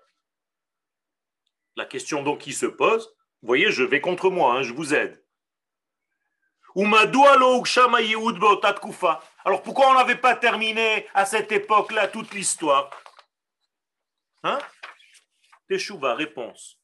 [1.76, 4.94] La question donc qui se pose, vous voyez, je vais contre moi, hein, je vous
[4.94, 5.24] aide.
[9.46, 12.90] Alors pourquoi on n'avait pas terminé à cette époque-là toute l'histoire?
[14.44, 14.60] Hein?
[15.70, 16.80] Teshuva, réponse.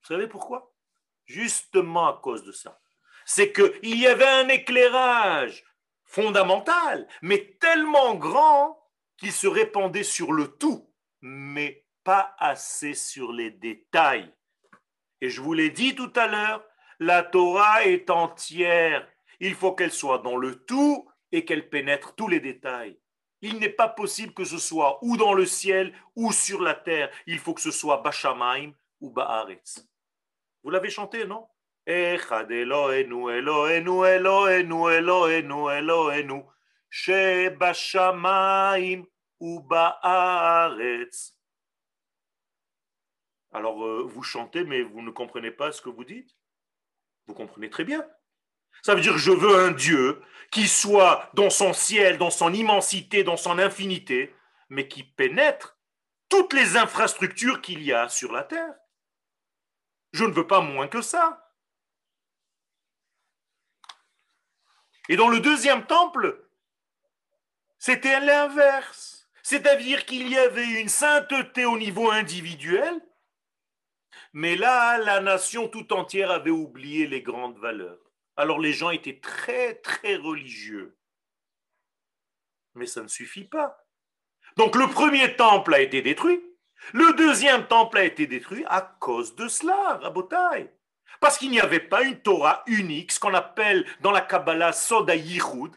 [0.00, 0.74] Vous savez pourquoi?
[1.24, 2.80] Justement à cause de ça.
[3.24, 5.64] C'est qu'il y avait un éclairage
[6.04, 8.82] fondamental, mais tellement grand
[9.18, 10.90] qu'il se répandait sur le tout,
[11.20, 14.32] mais pas assez sur les détails.
[15.20, 16.64] Et je vous l'ai dit tout à l'heure,
[16.98, 19.06] la Torah est entière.
[19.40, 22.98] Il faut qu'elle soit dans le tout et qu'elle pénètre tous les détails.
[23.40, 27.10] Il n'est pas possible que ce soit ou dans le ciel ou sur la terre.
[27.26, 29.86] Il faut que ce soit Bashamaim ou Baaretz.
[30.62, 31.46] Vous l'avez chanté, non?
[43.52, 46.36] Alors, euh, vous chantez, mais vous ne comprenez pas ce que vous dites
[47.26, 48.06] Vous comprenez très bien.
[48.82, 52.52] Ça veut dire que je veux un Dieu qui soit dans son ciel, dans son
[52.52, 54.34] immensité, dans son infinité,
[54.68, 55.78] mais qui pénètre
[56.28, 58.74] toutes les infrastructures qu'il y a sur la terre.
[60.12, 61.54] Je ne veux pas moins que ça.
[65.08, 66.44] Et dans le deuxième temple,
[67.78, 69.28] c'était l'inverse.
[69.42, 73.00] C'est-à-dire qu'il y avait une sainteté au niveau individuel,
[74.34, 78.07] mais là, la nation tout entière avait oublié les grandes valeurs.
[78.38, 80.96] Alors les gens étaient très, très religieux.
[82.74, 83.84] Mais ça ne suffit pas.
[84.56, 86.40] Donc le premier temple a été détruit.
[86.92, 90.72] Le deuxième temple a été détruit à cause de cela, Rabotai.
[91.20, 95.16] Parce qu'il n'y avait pas une Torah unique, ce qu'on appelle dans la Kabbalah Soda
[95.16, 95.74] Yichud,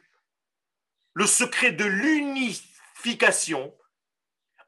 [1.14, 3.76] le secret de l'unification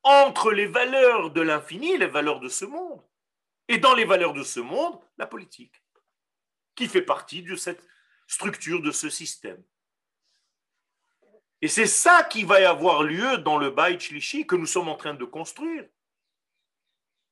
[0.01, 3.03] entre les valeurs de l'infini les valeurs de ce monde.
[3.67, 5.82] Et dans les valeurs de ce monde, la politique
[6.75, 7.85] qui fait partie de cette
[8.27, 9.61] structure, de ce système.
[11.61, 14.89] Et c'est ça qui va y avoir lieu dans le Beit Shlishi que nous sommes
[14.89, 15.85] en train de construire.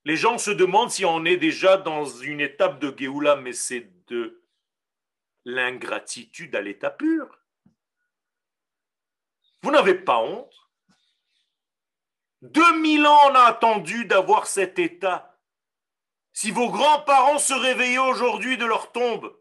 [0.04, 3.92] Les gens se demandent si on est déjà dans une étape de Géoula, mais c'est
[4.06, 4.42] de
[5.44, 7.38] l'ingratitude à l'état pur.
[9.62, 10.54] Vous n'avez pas honte?
[12.42, 15.31] 2000 ans on a attendu d'avoir cet état
[16.32, 19.36] si vos grands-parents se réveillaient aujourd'hui de leur tombe,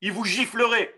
[0.00, 0.94] ils vous gifleraient.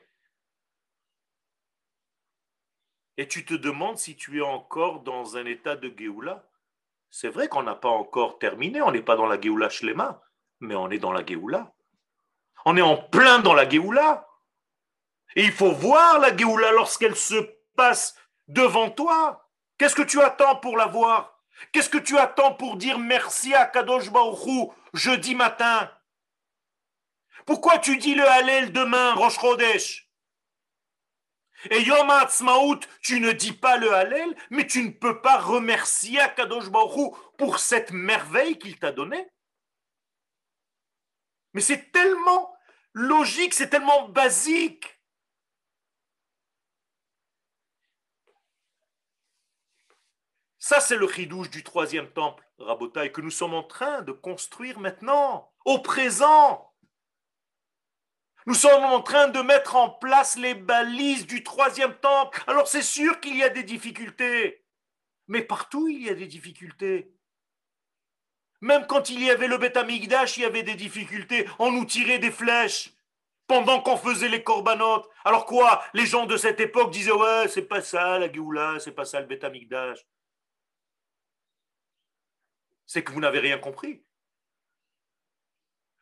[3.16, 6.48] Et tu te demandes si tu es encore dans un état de Géoula.
[7.10, 10.22] C'est vrai qu'on n'a pas encore terminé, on n'est pas dans la Géoula Shlema,
[10.60, 11.74] mais on est dans la Géoula.
[12.64, 14.28] On est en plein dans la Géoula.
[15.34, 17.36] Et il faut voir la Géoula lorsqu'elle se
[17.76, 18.14] passe
[18.46, 19.50] devant toi.
[19.78, 21.40] Qu'est-ce que tu attends pour la voir?
[21.72, 24.10] Qu'est-ce que tu attends pour dire merci à Kadosh
[24.94, 25.90] jeudi matin.
[27.46, 30.08] Pourquoi tu dis le Hallel demain, Rosh Chodesh?
[31.70, 36.20] Et Yom Ha'atzmaut, tu ne dis pas le Hallel, mais tu ne peux pas remercier
[36.20, 39.28] à Kadosh Baruchou pour cette merveille qu'il t'a donnée.
[41.54, 42.56] Mais c'est tellement
[42.92, 45.00] logique, c'est tellement basique.
[50.58, 54.78] Ça, c'est le chidouche du troisième temple, Rabotaï, que nous sommes en train de construire
[54.80, 56.72] maintenant, au présent.
[58.46, 62.42] Nous sommes en train de mettre en place les balises du troisième temple.
[62.46, 64.64] Alors c'est sûr qu'il y a des difficultés.
[65.26, 67.12] Mais partout, il y a des difficultés.
[68.60, 71.46] Même quand il y avait le Beth il y avait des difficultés.
[71.58, 72.94] On nous tirait des flèches
[73.46, 75.08] pendant qu'on faisait les corbanotes.
[75.24, 75.82] Alors quoi?
[75.92, 79.20] Les gens de cette époque disaient Ouais, c'est pas ça la Géoula, c'est pas ça
[79.20, 79.44] le Beth
[82.88, 84.02] C'est que vous n'avez rien compris.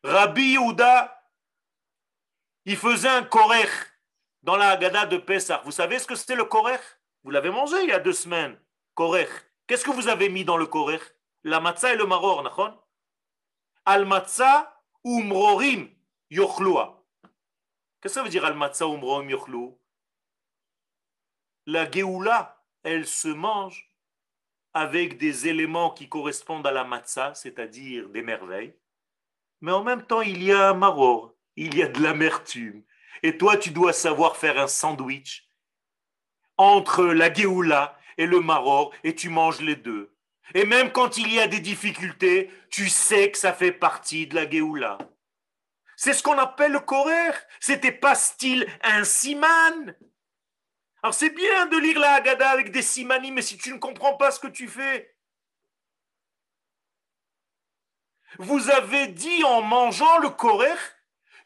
[0.04, 1.20] Rabbi Yehuda,
[2.64, 3.68] il faisait un korech
[4.42, 5.62] dans la Haggadah de Pessah.
[5.64, 6.80] Vous savez ce que c'était le korech?
[7.24, 8.56] Vous l'avez mangé il y a deux semaines.
[8.94, 9.28] Korech.
[9.66, 11.02] Qu'est-ce que vous avez mis dans le korech?
[11.42, 12.78] La matzah et le maror, nachon?
[13.84, 15.90] Al matzah umrorim
[16.30, 17.04] yochlua.
[18.00, 19.72] Qu'est-ce que ça veut dire al matzah umrorim yochlu
[21.66, 23.92] La geoula, elle se mange
[24.76, 28.74] avec des éléments qui correspondent à la matzah, c'est-à-dire des merveilles.
[29.62, 32.82] Mais en même temps, il y a un maror, il y a de l'amertume.
[33.22, 35.48] Et toi, tu dois savoir faire un sandwich
[36.58, 40.14] entre la geoula et le maror, et tu manges les deux.
[40.52, 44.34] Et même quand il y a des difficultés, tu sais que ça fait partie de
[44.34, 44.98] la geoula.
[45.96, 47.32] C'est ce qu'on appelle le korer.
[47.60, 49.94] C'était pas style un siman.
[51.02, 54.16] Alors c'est bien de lire la Haggadah avec des simani, mais si tu ne comprends
[54.16, 55.16] pas ce que tu fais,
[58.38, 60.76] vous avez dit en mangeant le korer,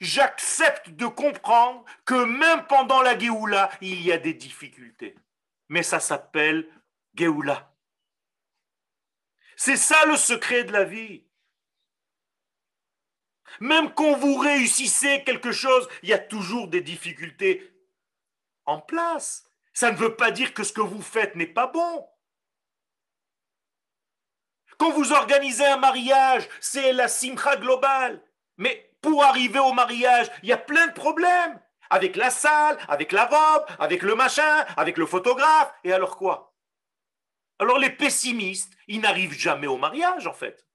[0.00, 5.14] j'accepte de comprendre que même pendant la Géoula, il y a des difficultés.
[5.68, 6.68] Mais ça s'appelle
[7.14, 7.72] Géoula.
[9.56, 11.26] C'est ça le secret de la vie.
[13.60, 17.70] Même quand vous réussissez quelque chose, il y a toujours des difficultés
[18.78, 19.48] place.
[19.72, 22.08] Ça ne veut pas dire que ce que vous faites n'est pas bon.
[24.78, 28.22] Quand vous organisez un mariage, c'est la simcha globale.
[28.56, 31.60] Mais pour arriver au mariage, il y a plein de problèmes.
[31.90, 35.74] Avec la salle, avec la robe, avec le machin, avec le photographe.
[35.82, 36.54] Et alors quoi?
[37.58, 40.66] Alors les pessimistes, ils n'arrivent jamais au mariage en fait.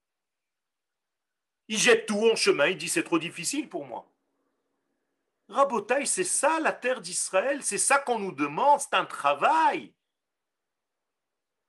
[1.68, 4.08] Ils jettent tout en chemin, ils disent c'est trop difficile pour moi.
[5.48, 9.94] Rabotaille, c'est ça la terre d'Israël, c'est ça qu'on nous demande, c'est un travail.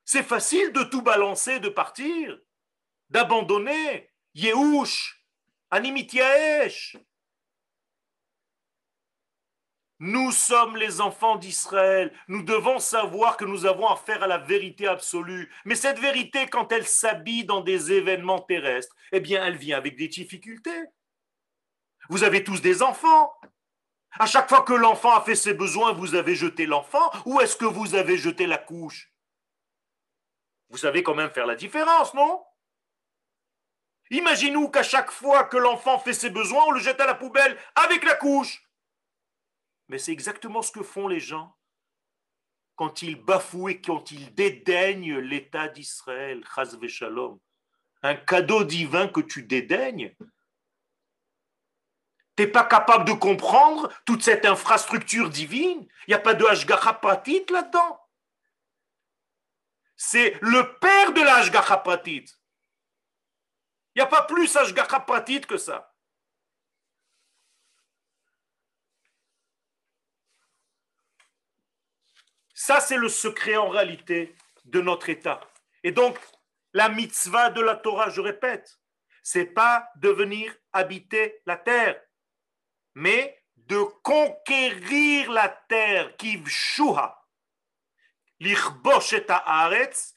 [0.04, 2.40] C'est facile de tout balancer, de partir,
[3.10, 4.10] d'abandonner.
[4.34, 5.26] Yehush,
[5.70, 6.98] Animitiaesh.
[10.00, 12.14] Nous sommes les enfants d'Israël.
[12.28, 15.52] Nous devons savoir que nous avons affaire à la vérité absolue.
[15.66, 19.98] Mais cette vérité, quand elle s'habille dans des événements terrestres, eh bien, elle vient avec
[19.98, 20.84] des difficultés.
[22.10, 23.34] Vous avez tous des enfants.
[24.20, 27.56] À chaque fois que l'enfant a fait ses besoins, vous avez jeté l'enfant ou est-ce
[27.56, 29.12] que vous avez jeté la couche?
[30.70, 32.44] Vous savez quand même faire la différence, non?
[34.10, 37.58] Imaginez-nous qu'à chaque fois que l'enfant fait ses besoins, on le jette à la poubelle
[37.76, 38.64] avec la couche.
[39.90, 41.56] Mais c'est exactement ce que font les gens
[42.76, 46.44] quand ils bafouent et quand ils dédaignent l'État d'Israël.
[48.04, 50.16] Un cadeau divin que tu dédaignes.
[52.38, 55.86] Tu n'es pas capable de comprendre toute cette infrastructure divine.
[56.08, 58.00] Il n'y a pas de Hashgacha pratit là-dedans
[59.98, 62.26] c'est le père de Pratit.
[63.96, 65.92] Il n'y a pas plus Ashgacha Pratit que ça.
[72.54, 74.36] Ça, c'est le secret en réalité
[74.66, 75.42] de notre état.
[75.84, 76.20] Et donc,
[76.74, 78.80] la mitzvah de la Torah, je répète,
[79.24, 82.00] c'est pas de venir habiter la terre,
[82.98, 87.24] mais de conquérir la terre, kivshuha,
[88.40, 90.16] L'Ichbosh et Haaretz,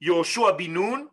[0.00, 1.10] Yoshua Binoun,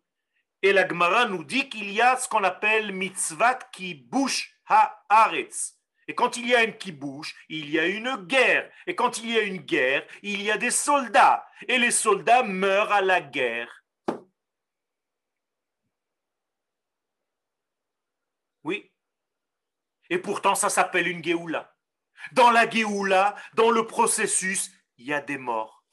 [0.61, 5.75] et la Gemara nous dit qu'il y a ce qu'on appelle mitzvat qui bouche haaretz.
[6.07, 8.71] Et quand il y a une qui bouge, il y a une guerre.
[8.85, 11.47] Et quand il y a une guerre, il y a des soldats.
[11.67, 13.83] Et les soldats meurent à la guerre.
[18.63, 18.91] Oui.
[20.09, 21.75] Et pourtant, ça s'appelle une Géoula.
[22.31, 25.85] Dans la Géoula, dans le processus, il y a des morts.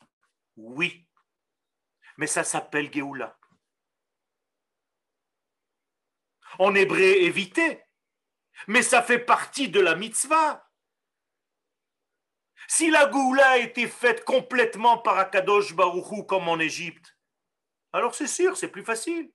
[0.57, 1.09] Oui,
[2.17, 3.39] mais ça s'appelle Géoula.
[6.59, 7.83] En hébreu, éviter,
[8.67, 10.69] mais ça fait partie de la mitzvah.
[12.69, 17.17] Si la Géoula a été faite complètement par Akadosh Baruchou comme en Égypte,
[17.93, 19.33] alors c'est sûr, c'est plus facile.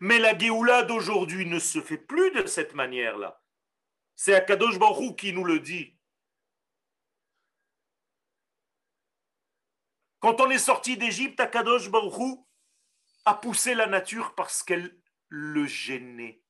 [0.00, 3.43] Mais la Géoula d'aujourd'hui ne se fait plus de cette manière-là.
[4.16, 5.96] C'est Akadosh Baruchou qui nous le dit.
[10.20, 12.48] Quand on est sorti d'Égypte, Akadosh Baruchou
[13.24, 14.98] a poussé la nature parce qu'elle
[15.28, 16.42] le gênait.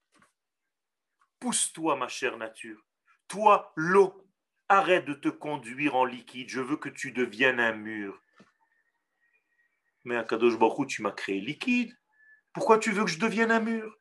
[1.41, 2.85] Pousse-toi, ma chère nature.
[3.29, 4.29] Toi, l'eau,
[4.69, 6.49] arrête de te conduire en liquide.
[6.49, 8.21] Je veux que tu deviennes un mur.
[10.05, 11.97] Mais à Kadosh Baruch tu m'as créé liquide.
[12.53, 13.99] Pourquoi tu veux que je devienne un mur?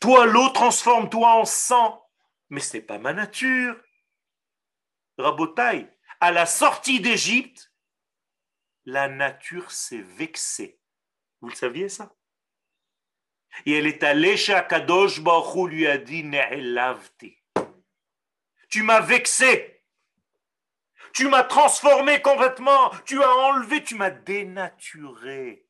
[0.00, 2.04] Toi, l'eau, transforme-toi en sang.
[2.50, 3.76] Mais ce n'est pas ma nature.
[5.18, 5.88] Rabotai,
[6.20, 7.72] à la sortie d'Égypte,
[8.84, 10.80] la nature s'est vexée.
[11.40, 12.14] Vous le saviez ça?
[13.66, 16.24] Et elle est allée chez Akadosh Baruch lui a dit
[18.68, 19.84] Tu m'as vexé.
[21.12, 22.90] Tu m'as transformé complètement.
[23.04, 25.67] Tu as enlevé, tu m'as dénaturé.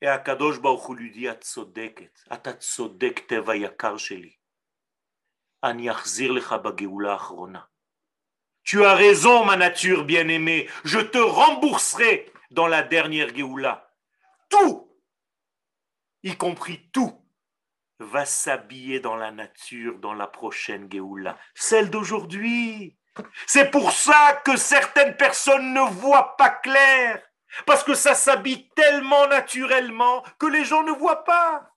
[0.00, 0.06] Et
[0.94, 1.28] lui dit.
[8.64, 10.68] Tu as raison, ma nature bien-aimée.
[10.84, 13.90] Je te rembourserai dans la dernière Géoula.
[14.48, 14.88] Tout,
[16.22, 17.18] y compris tout,
[17.98, 22.98] va s'habiller dans la nature dans la prochaine Géoula, celle d'aujourd'hui.
[23.46, 27.20] C'est pour ça que certaines personnes ne voient pas clair,
[27.66, 31.74] parce que ça s'habille tellement naturellement que les gens ne voient pas.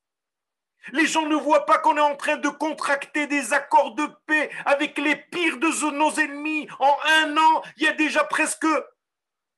[0.93, 4.49] Les gens ne voient pas qu'on est en train de contracter des accords de paix
[4.65, 6.67] avec les pires de nos ennemis.
[6.79, 8.65] En un an, il y a déjà presque...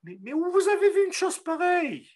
[0.03, 2.09] Mais, où vous avez vu une chose pareille?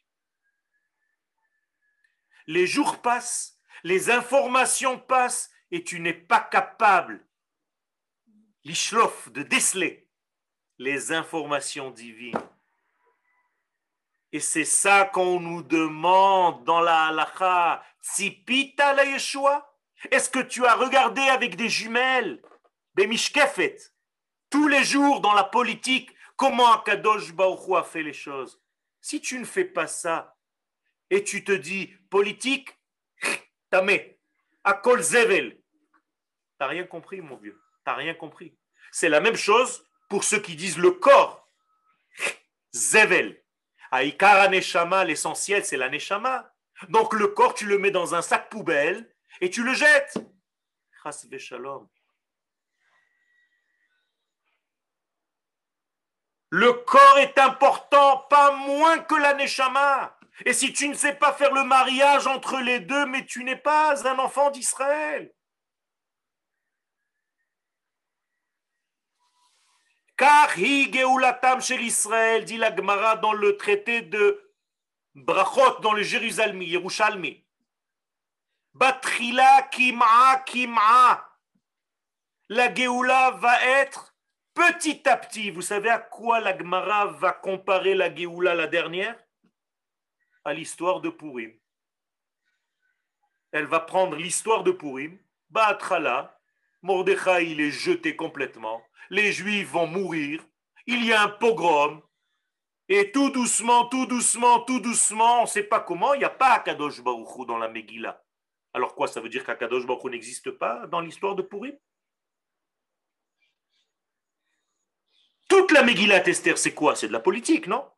[2.48, 7.26] Les jours passent, les informations passent, et tu n'es pas capable,
[8.64, 10.10] l'ishlof, de déceler
[10.78, 12.40] les informations divines.
[14.38, 17.84] Et c'est ça qu'on nous demande dans la halakha.
[18.04, 19.68] Tzipita la Yeshua?
[20.12, 22.40] Est-ce que tu as regardé avec des jumelles,
[22.94, 23.10] des
[24.52, 28.62] tous les jours dans la politique, comment Akadosh Baruch a fait les choses?
[29.02, 30.38] Si tu ne fais pas ça,
[31.10, 32.78] et tu te dis politique,
[33.72, 34.20] tamé,
[34.64, 35.60] akol zevel,
[36.60, 38.56] t'as rien compris, mon vieux, t'as rien compris.
[38.92, 41.50] C'est la même chose pour ceux qui disent le corps,
[42.72, 43.42] zevel.
[43.92, 46.54] Aïkara Neshama, l'essentiel, c'est la Neshama.
[46.90, 49.10] Donc le corps, tu le mets dans un sac poubelle
[49.42, 50.18] et tu le jettes.
[56.50, 60.18] Le corps est important, pas moins que la Neshama.
[60.46, 63.56] Et si tu ne sais pas faire le mariage entre les deux, mais tu n'es
[63.56, 65.34] pas un enfant d'Israël.
[70.18, 74.52] Car hi geulatam shel Israël, dit la Gemara dans le traité de
[75.14, 77.44] Brachot, dans le Jérusalem, Yerushalmi.
[78.74, 81.24] Batrila kim'a kim'a.
[82.50, 84.16] La Géoula va être
[84.54, 85.52] petit à petit.
[85.52, 89.16] Vous savez à quoi la Gemara va comparer la Géoula, la dernière?
[90.46, 91.54] À l'histoire de Purim.
[93.52, 95.20] Elle va prendre l'histoire de Purim.
[95.50, 96.37] Batrala,
[96.82, 100.46] Mordechai, il est jeté complètement les Juifs vont mourir,
[100.86, 102.02] il y a un pogrom,
[102.90, 106.30] et tout doucement, tout doucement, tout doucement, on ne sait pas comment, il n'y a
[106.30, 108.24] pas Akadosh Baruch dans la Megillah.
[108.74, 111.78] Alors quoi, ça veut dire qu'Akadosh Baruch n'existe pas dans l'histoire de Purim?
[115.50, 116.96] Toute la Megillah Esther, c'est quoi?
[116.96, 117.90] C'est de la politique, non?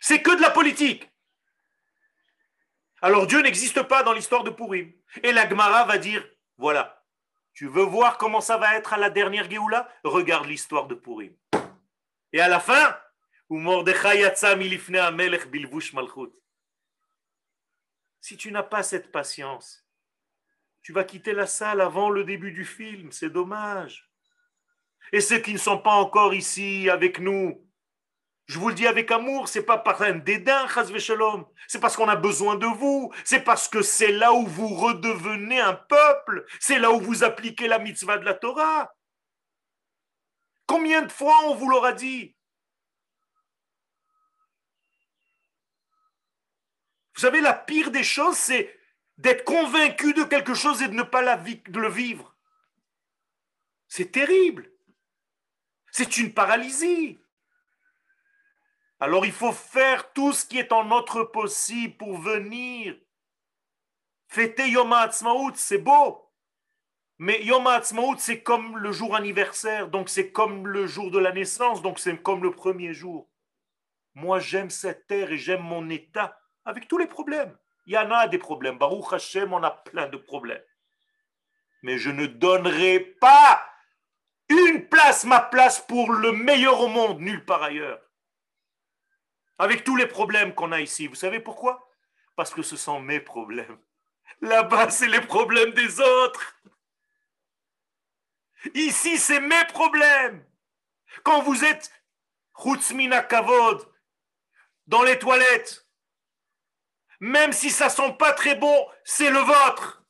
[0.00, 1.10] C'est que de la politique.
[3.00, 4.92] Alors Dieu n'existe pas dans l'histoire de Purim.
[5.22, 6.26] Et la Gemara va dire,
[6.56, 6.93] voilà,
[7.54, 9.88] tu veux voir comment ça va être à la dernière Géoula?
[10.02, 11.34] Regarde l'histoire de Purim.
[12.32, 12.96] Et à la fin,
[18.20, 19.86] si tu n'as pas cette patience,
[20.82, 24.10] tu vas quitter la salle avant le début du film, c'est dommage.
[25.12, 27.63] Et ceux qui ne sont pas encore ici avec nous,
[28.46, 30.66] je vous le dis avec amour, c'est pas par un dédain,
[30.98, 31.46] shalom.
[31.66, 33.10] C'est parce qu'on a besoin de vous.
[33.24, 36.44] C'est parce que c'est là où vous redevenez un peuple.
[36.60, 38.94] C'est là où vous appliquez la mitzvah de la Torah.
[40.66, 42.36] Combien de fois on vous l'aura dit?
[47.14, 48.78] Vous savez, la pire des choses, c'est
[49.16, 52.36] d'être convaincu de quelque chose et de ne pas la le vivre.
[53.88, 54.70] C'est terrible.
[55.92, 57.23] C'est une paralysie.
[59.00, 62.96] Alors il faut faire tout ce qui est en notre possible pour venir.
[64.28, 66.30] Fêter Yom HaAtzmaut, c'est beau.
[67.18, 71.32] Mais Yom HaAtzmaut, c'est comme le jour anniversaire, donc c'est comme le jour de la
[71.32, 73.28] naissance, donc c'est comme le premier jour.
[74.14, 77.56] Moi, j'aime cette terre et j'aime mon état avec tous les problèmes.
[77.86, 78.78] Il y en a des problèmes.
[78.78, 80.62] Baruch Hashem, on a plein de problèmes.
[81.82, 83.62] Mais je ne donnerai pas
[84.48, 88.03] une place, ma place, pour le meilleur au monde, nulle part ailleurs
[89.58, 91.06] avec tous les problèmes qu'on a ici.
[91.06, 91.90] Vous savez pourquoi?
[92.36, 93.78] Parce que ce sont mes problèmes.
[94.40, 96.56] Là-bas, c'est les problèmes des autres.
[98.74, 100.44] Ici, c'est mes problèmes.
[101.22, 101.92] Quand vous êtes
[103.28, 103.92] Kavod,
[104.86, 105.86] dans les toilettes.
[107.20, 110.04] Même si ça sent pas très bon, c'est le vôtre.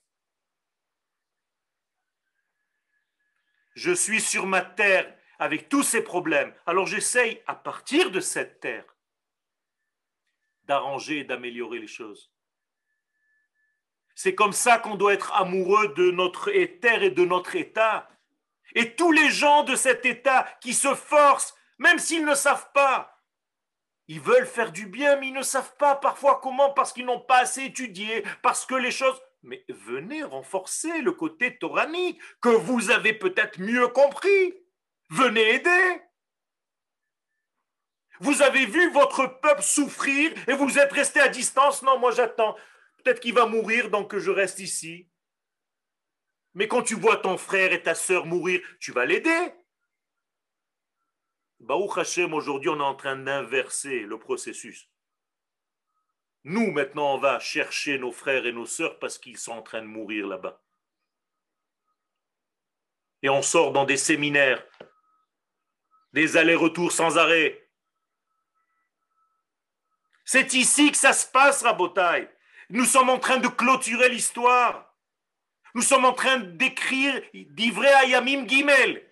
[3.75, 6.55] Je suis sur ma terre avec tous ces problèmes.
[6.67, 8.94] Alors j'essaye, à partir de cette terre,
[10.67, 12.33] d'arranger et d'améliorer les choses.
[14.15, 16.51] C'est comme ça qu'on doit être amoureux de notre
[16.81, 18.09] terre et de notre état.
[18.75, 23.23] Et tous les gens de cet état qui se forcent, même s'ils ne savent pas,
[24.07, 27.21] ils veulent faire du bien, mais ils ne savent pas parfois comment, parce qu'ils n'ont
[27.21, 29.21] pas assez étudié, parce que les choses...
[29.47, 34.55] Mais venez renforcer le côté toranique que vous avez peut-être mieux compris.
[35.11, 36.01] Venez aider.
[38.21, 41.83] Vous avez vu votre peuple souffrir et vous êtes resté à distance.
[41.83, 42.57] Non, moi j'attends.
[42.99, 45.09] Peut-être qu'il va mourir, donc je reste ici.
[46.55, 49.53] Mais quand tu vois ton frère et ta sœur mourir, tu vas l'aider.
[51.61, 54.89] Baruch Hashem, aujourd'hui, on est en train d'inverser le processus.
[56.45, 59.81] Nous, maintenant, on va chercher nos frères et nos sœurs parce qu'ils sont en train
[59.81, 60.63] de mourir là-bas.
[63.23, 64.63] Et on sort dans des séminaires,
[66.13, 67.64] des allers-retours sans arrêt.
[70.25, 72.29] C'est ici que ça se passe, Rabotai.
[72.71, 74.95] Nous sommes en train de clôturer l'histoire.
[75.75, 79.11] Nous sommes en train d'écrire d'Ivré Ayamim Gimel.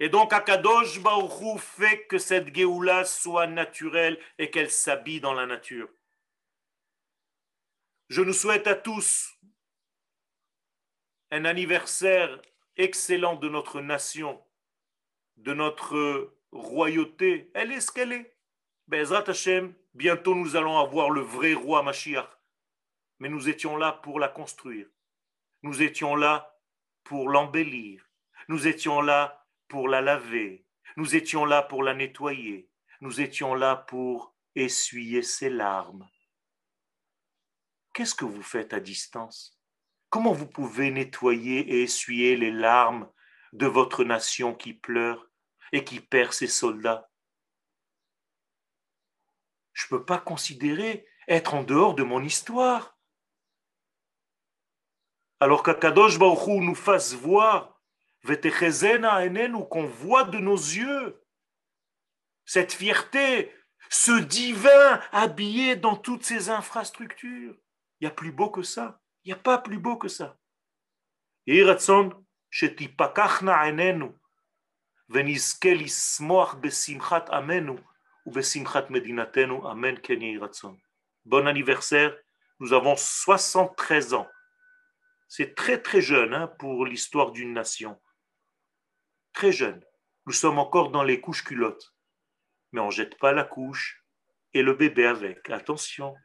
[0.00, 5.46] Et donc Akadosh Baruchou fait que cette Géoula soit naturelle et qu'elle s'habille dans la
[5.46, 5.88] nature.
[8.08, 9.36] Je nous souhaite à tous
[11.30, 12.40] un anniversaire
[12.76, 14.42] excellent de notre nation,
[15.38, 17.50] de notre royauté.
[17.54, 18.36] Elle est ce qu'elle est.
[18.86, 22.28] Bezrat Hashem, bientôt nous allons avoir le vrai roi Mashiach.
[23.18, 24.86] Mais nous étions là pour la construire.
[25.62, 26.54] Nous étions là
[27.02, 28.08] pour l'embellir.
[28.48, 30.64] Nous étions là pour la laver,
[30.96, 32.70] nous étions là pour la nettoyer,
[33.02, 36.08] nous étions là pour essuyer ses larmes.
[37.92, 39.60] Qu'est-ce que vous faites à distance?
[40.08, 43.10] Comment vous pouvez nettoyer et essuyer les larmes
[43.52, 45.27] de votre nation qui pleure?
[45.72, 47.10] Et qui perd ses soldats
[49.72, 52.98] Je ne peux pas considérer être en dehors de mon histoire.
[55.40, 57.80] Alors qu'Akadosh Baruch nous fasse voir
[59.64, 61.22] qu'on voit de nos yeux
[62.44, 63.52] cette fierté,
[63.90, 67.54] ce divin habillé dans toutes ces infrastructures.
[68.00, 69.00] Il y a plus beau que ça.
[69.24, 70.38] Il n'y a pas plus beau que ça.
[81.24, 82.16] Bon anniversaire,
[82.60, 84.28] nous avons 73 ans.
[85.28, 87.98] C'est très très jeune hein, pour l'histoire d'une nation
[89.38, 89.80] très jeune.
[90.26, 91.94] Nous sommes encore dans les couches culottes.
[92.72, 94.04] Mais on ne jette pas la couche
[94.52, 95.48] et le bébé avec.
[95.48, 96.16] Attention,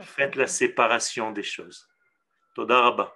[0.00, 1.88] faites la séparation des choses.
[2.56, 3.14] Toda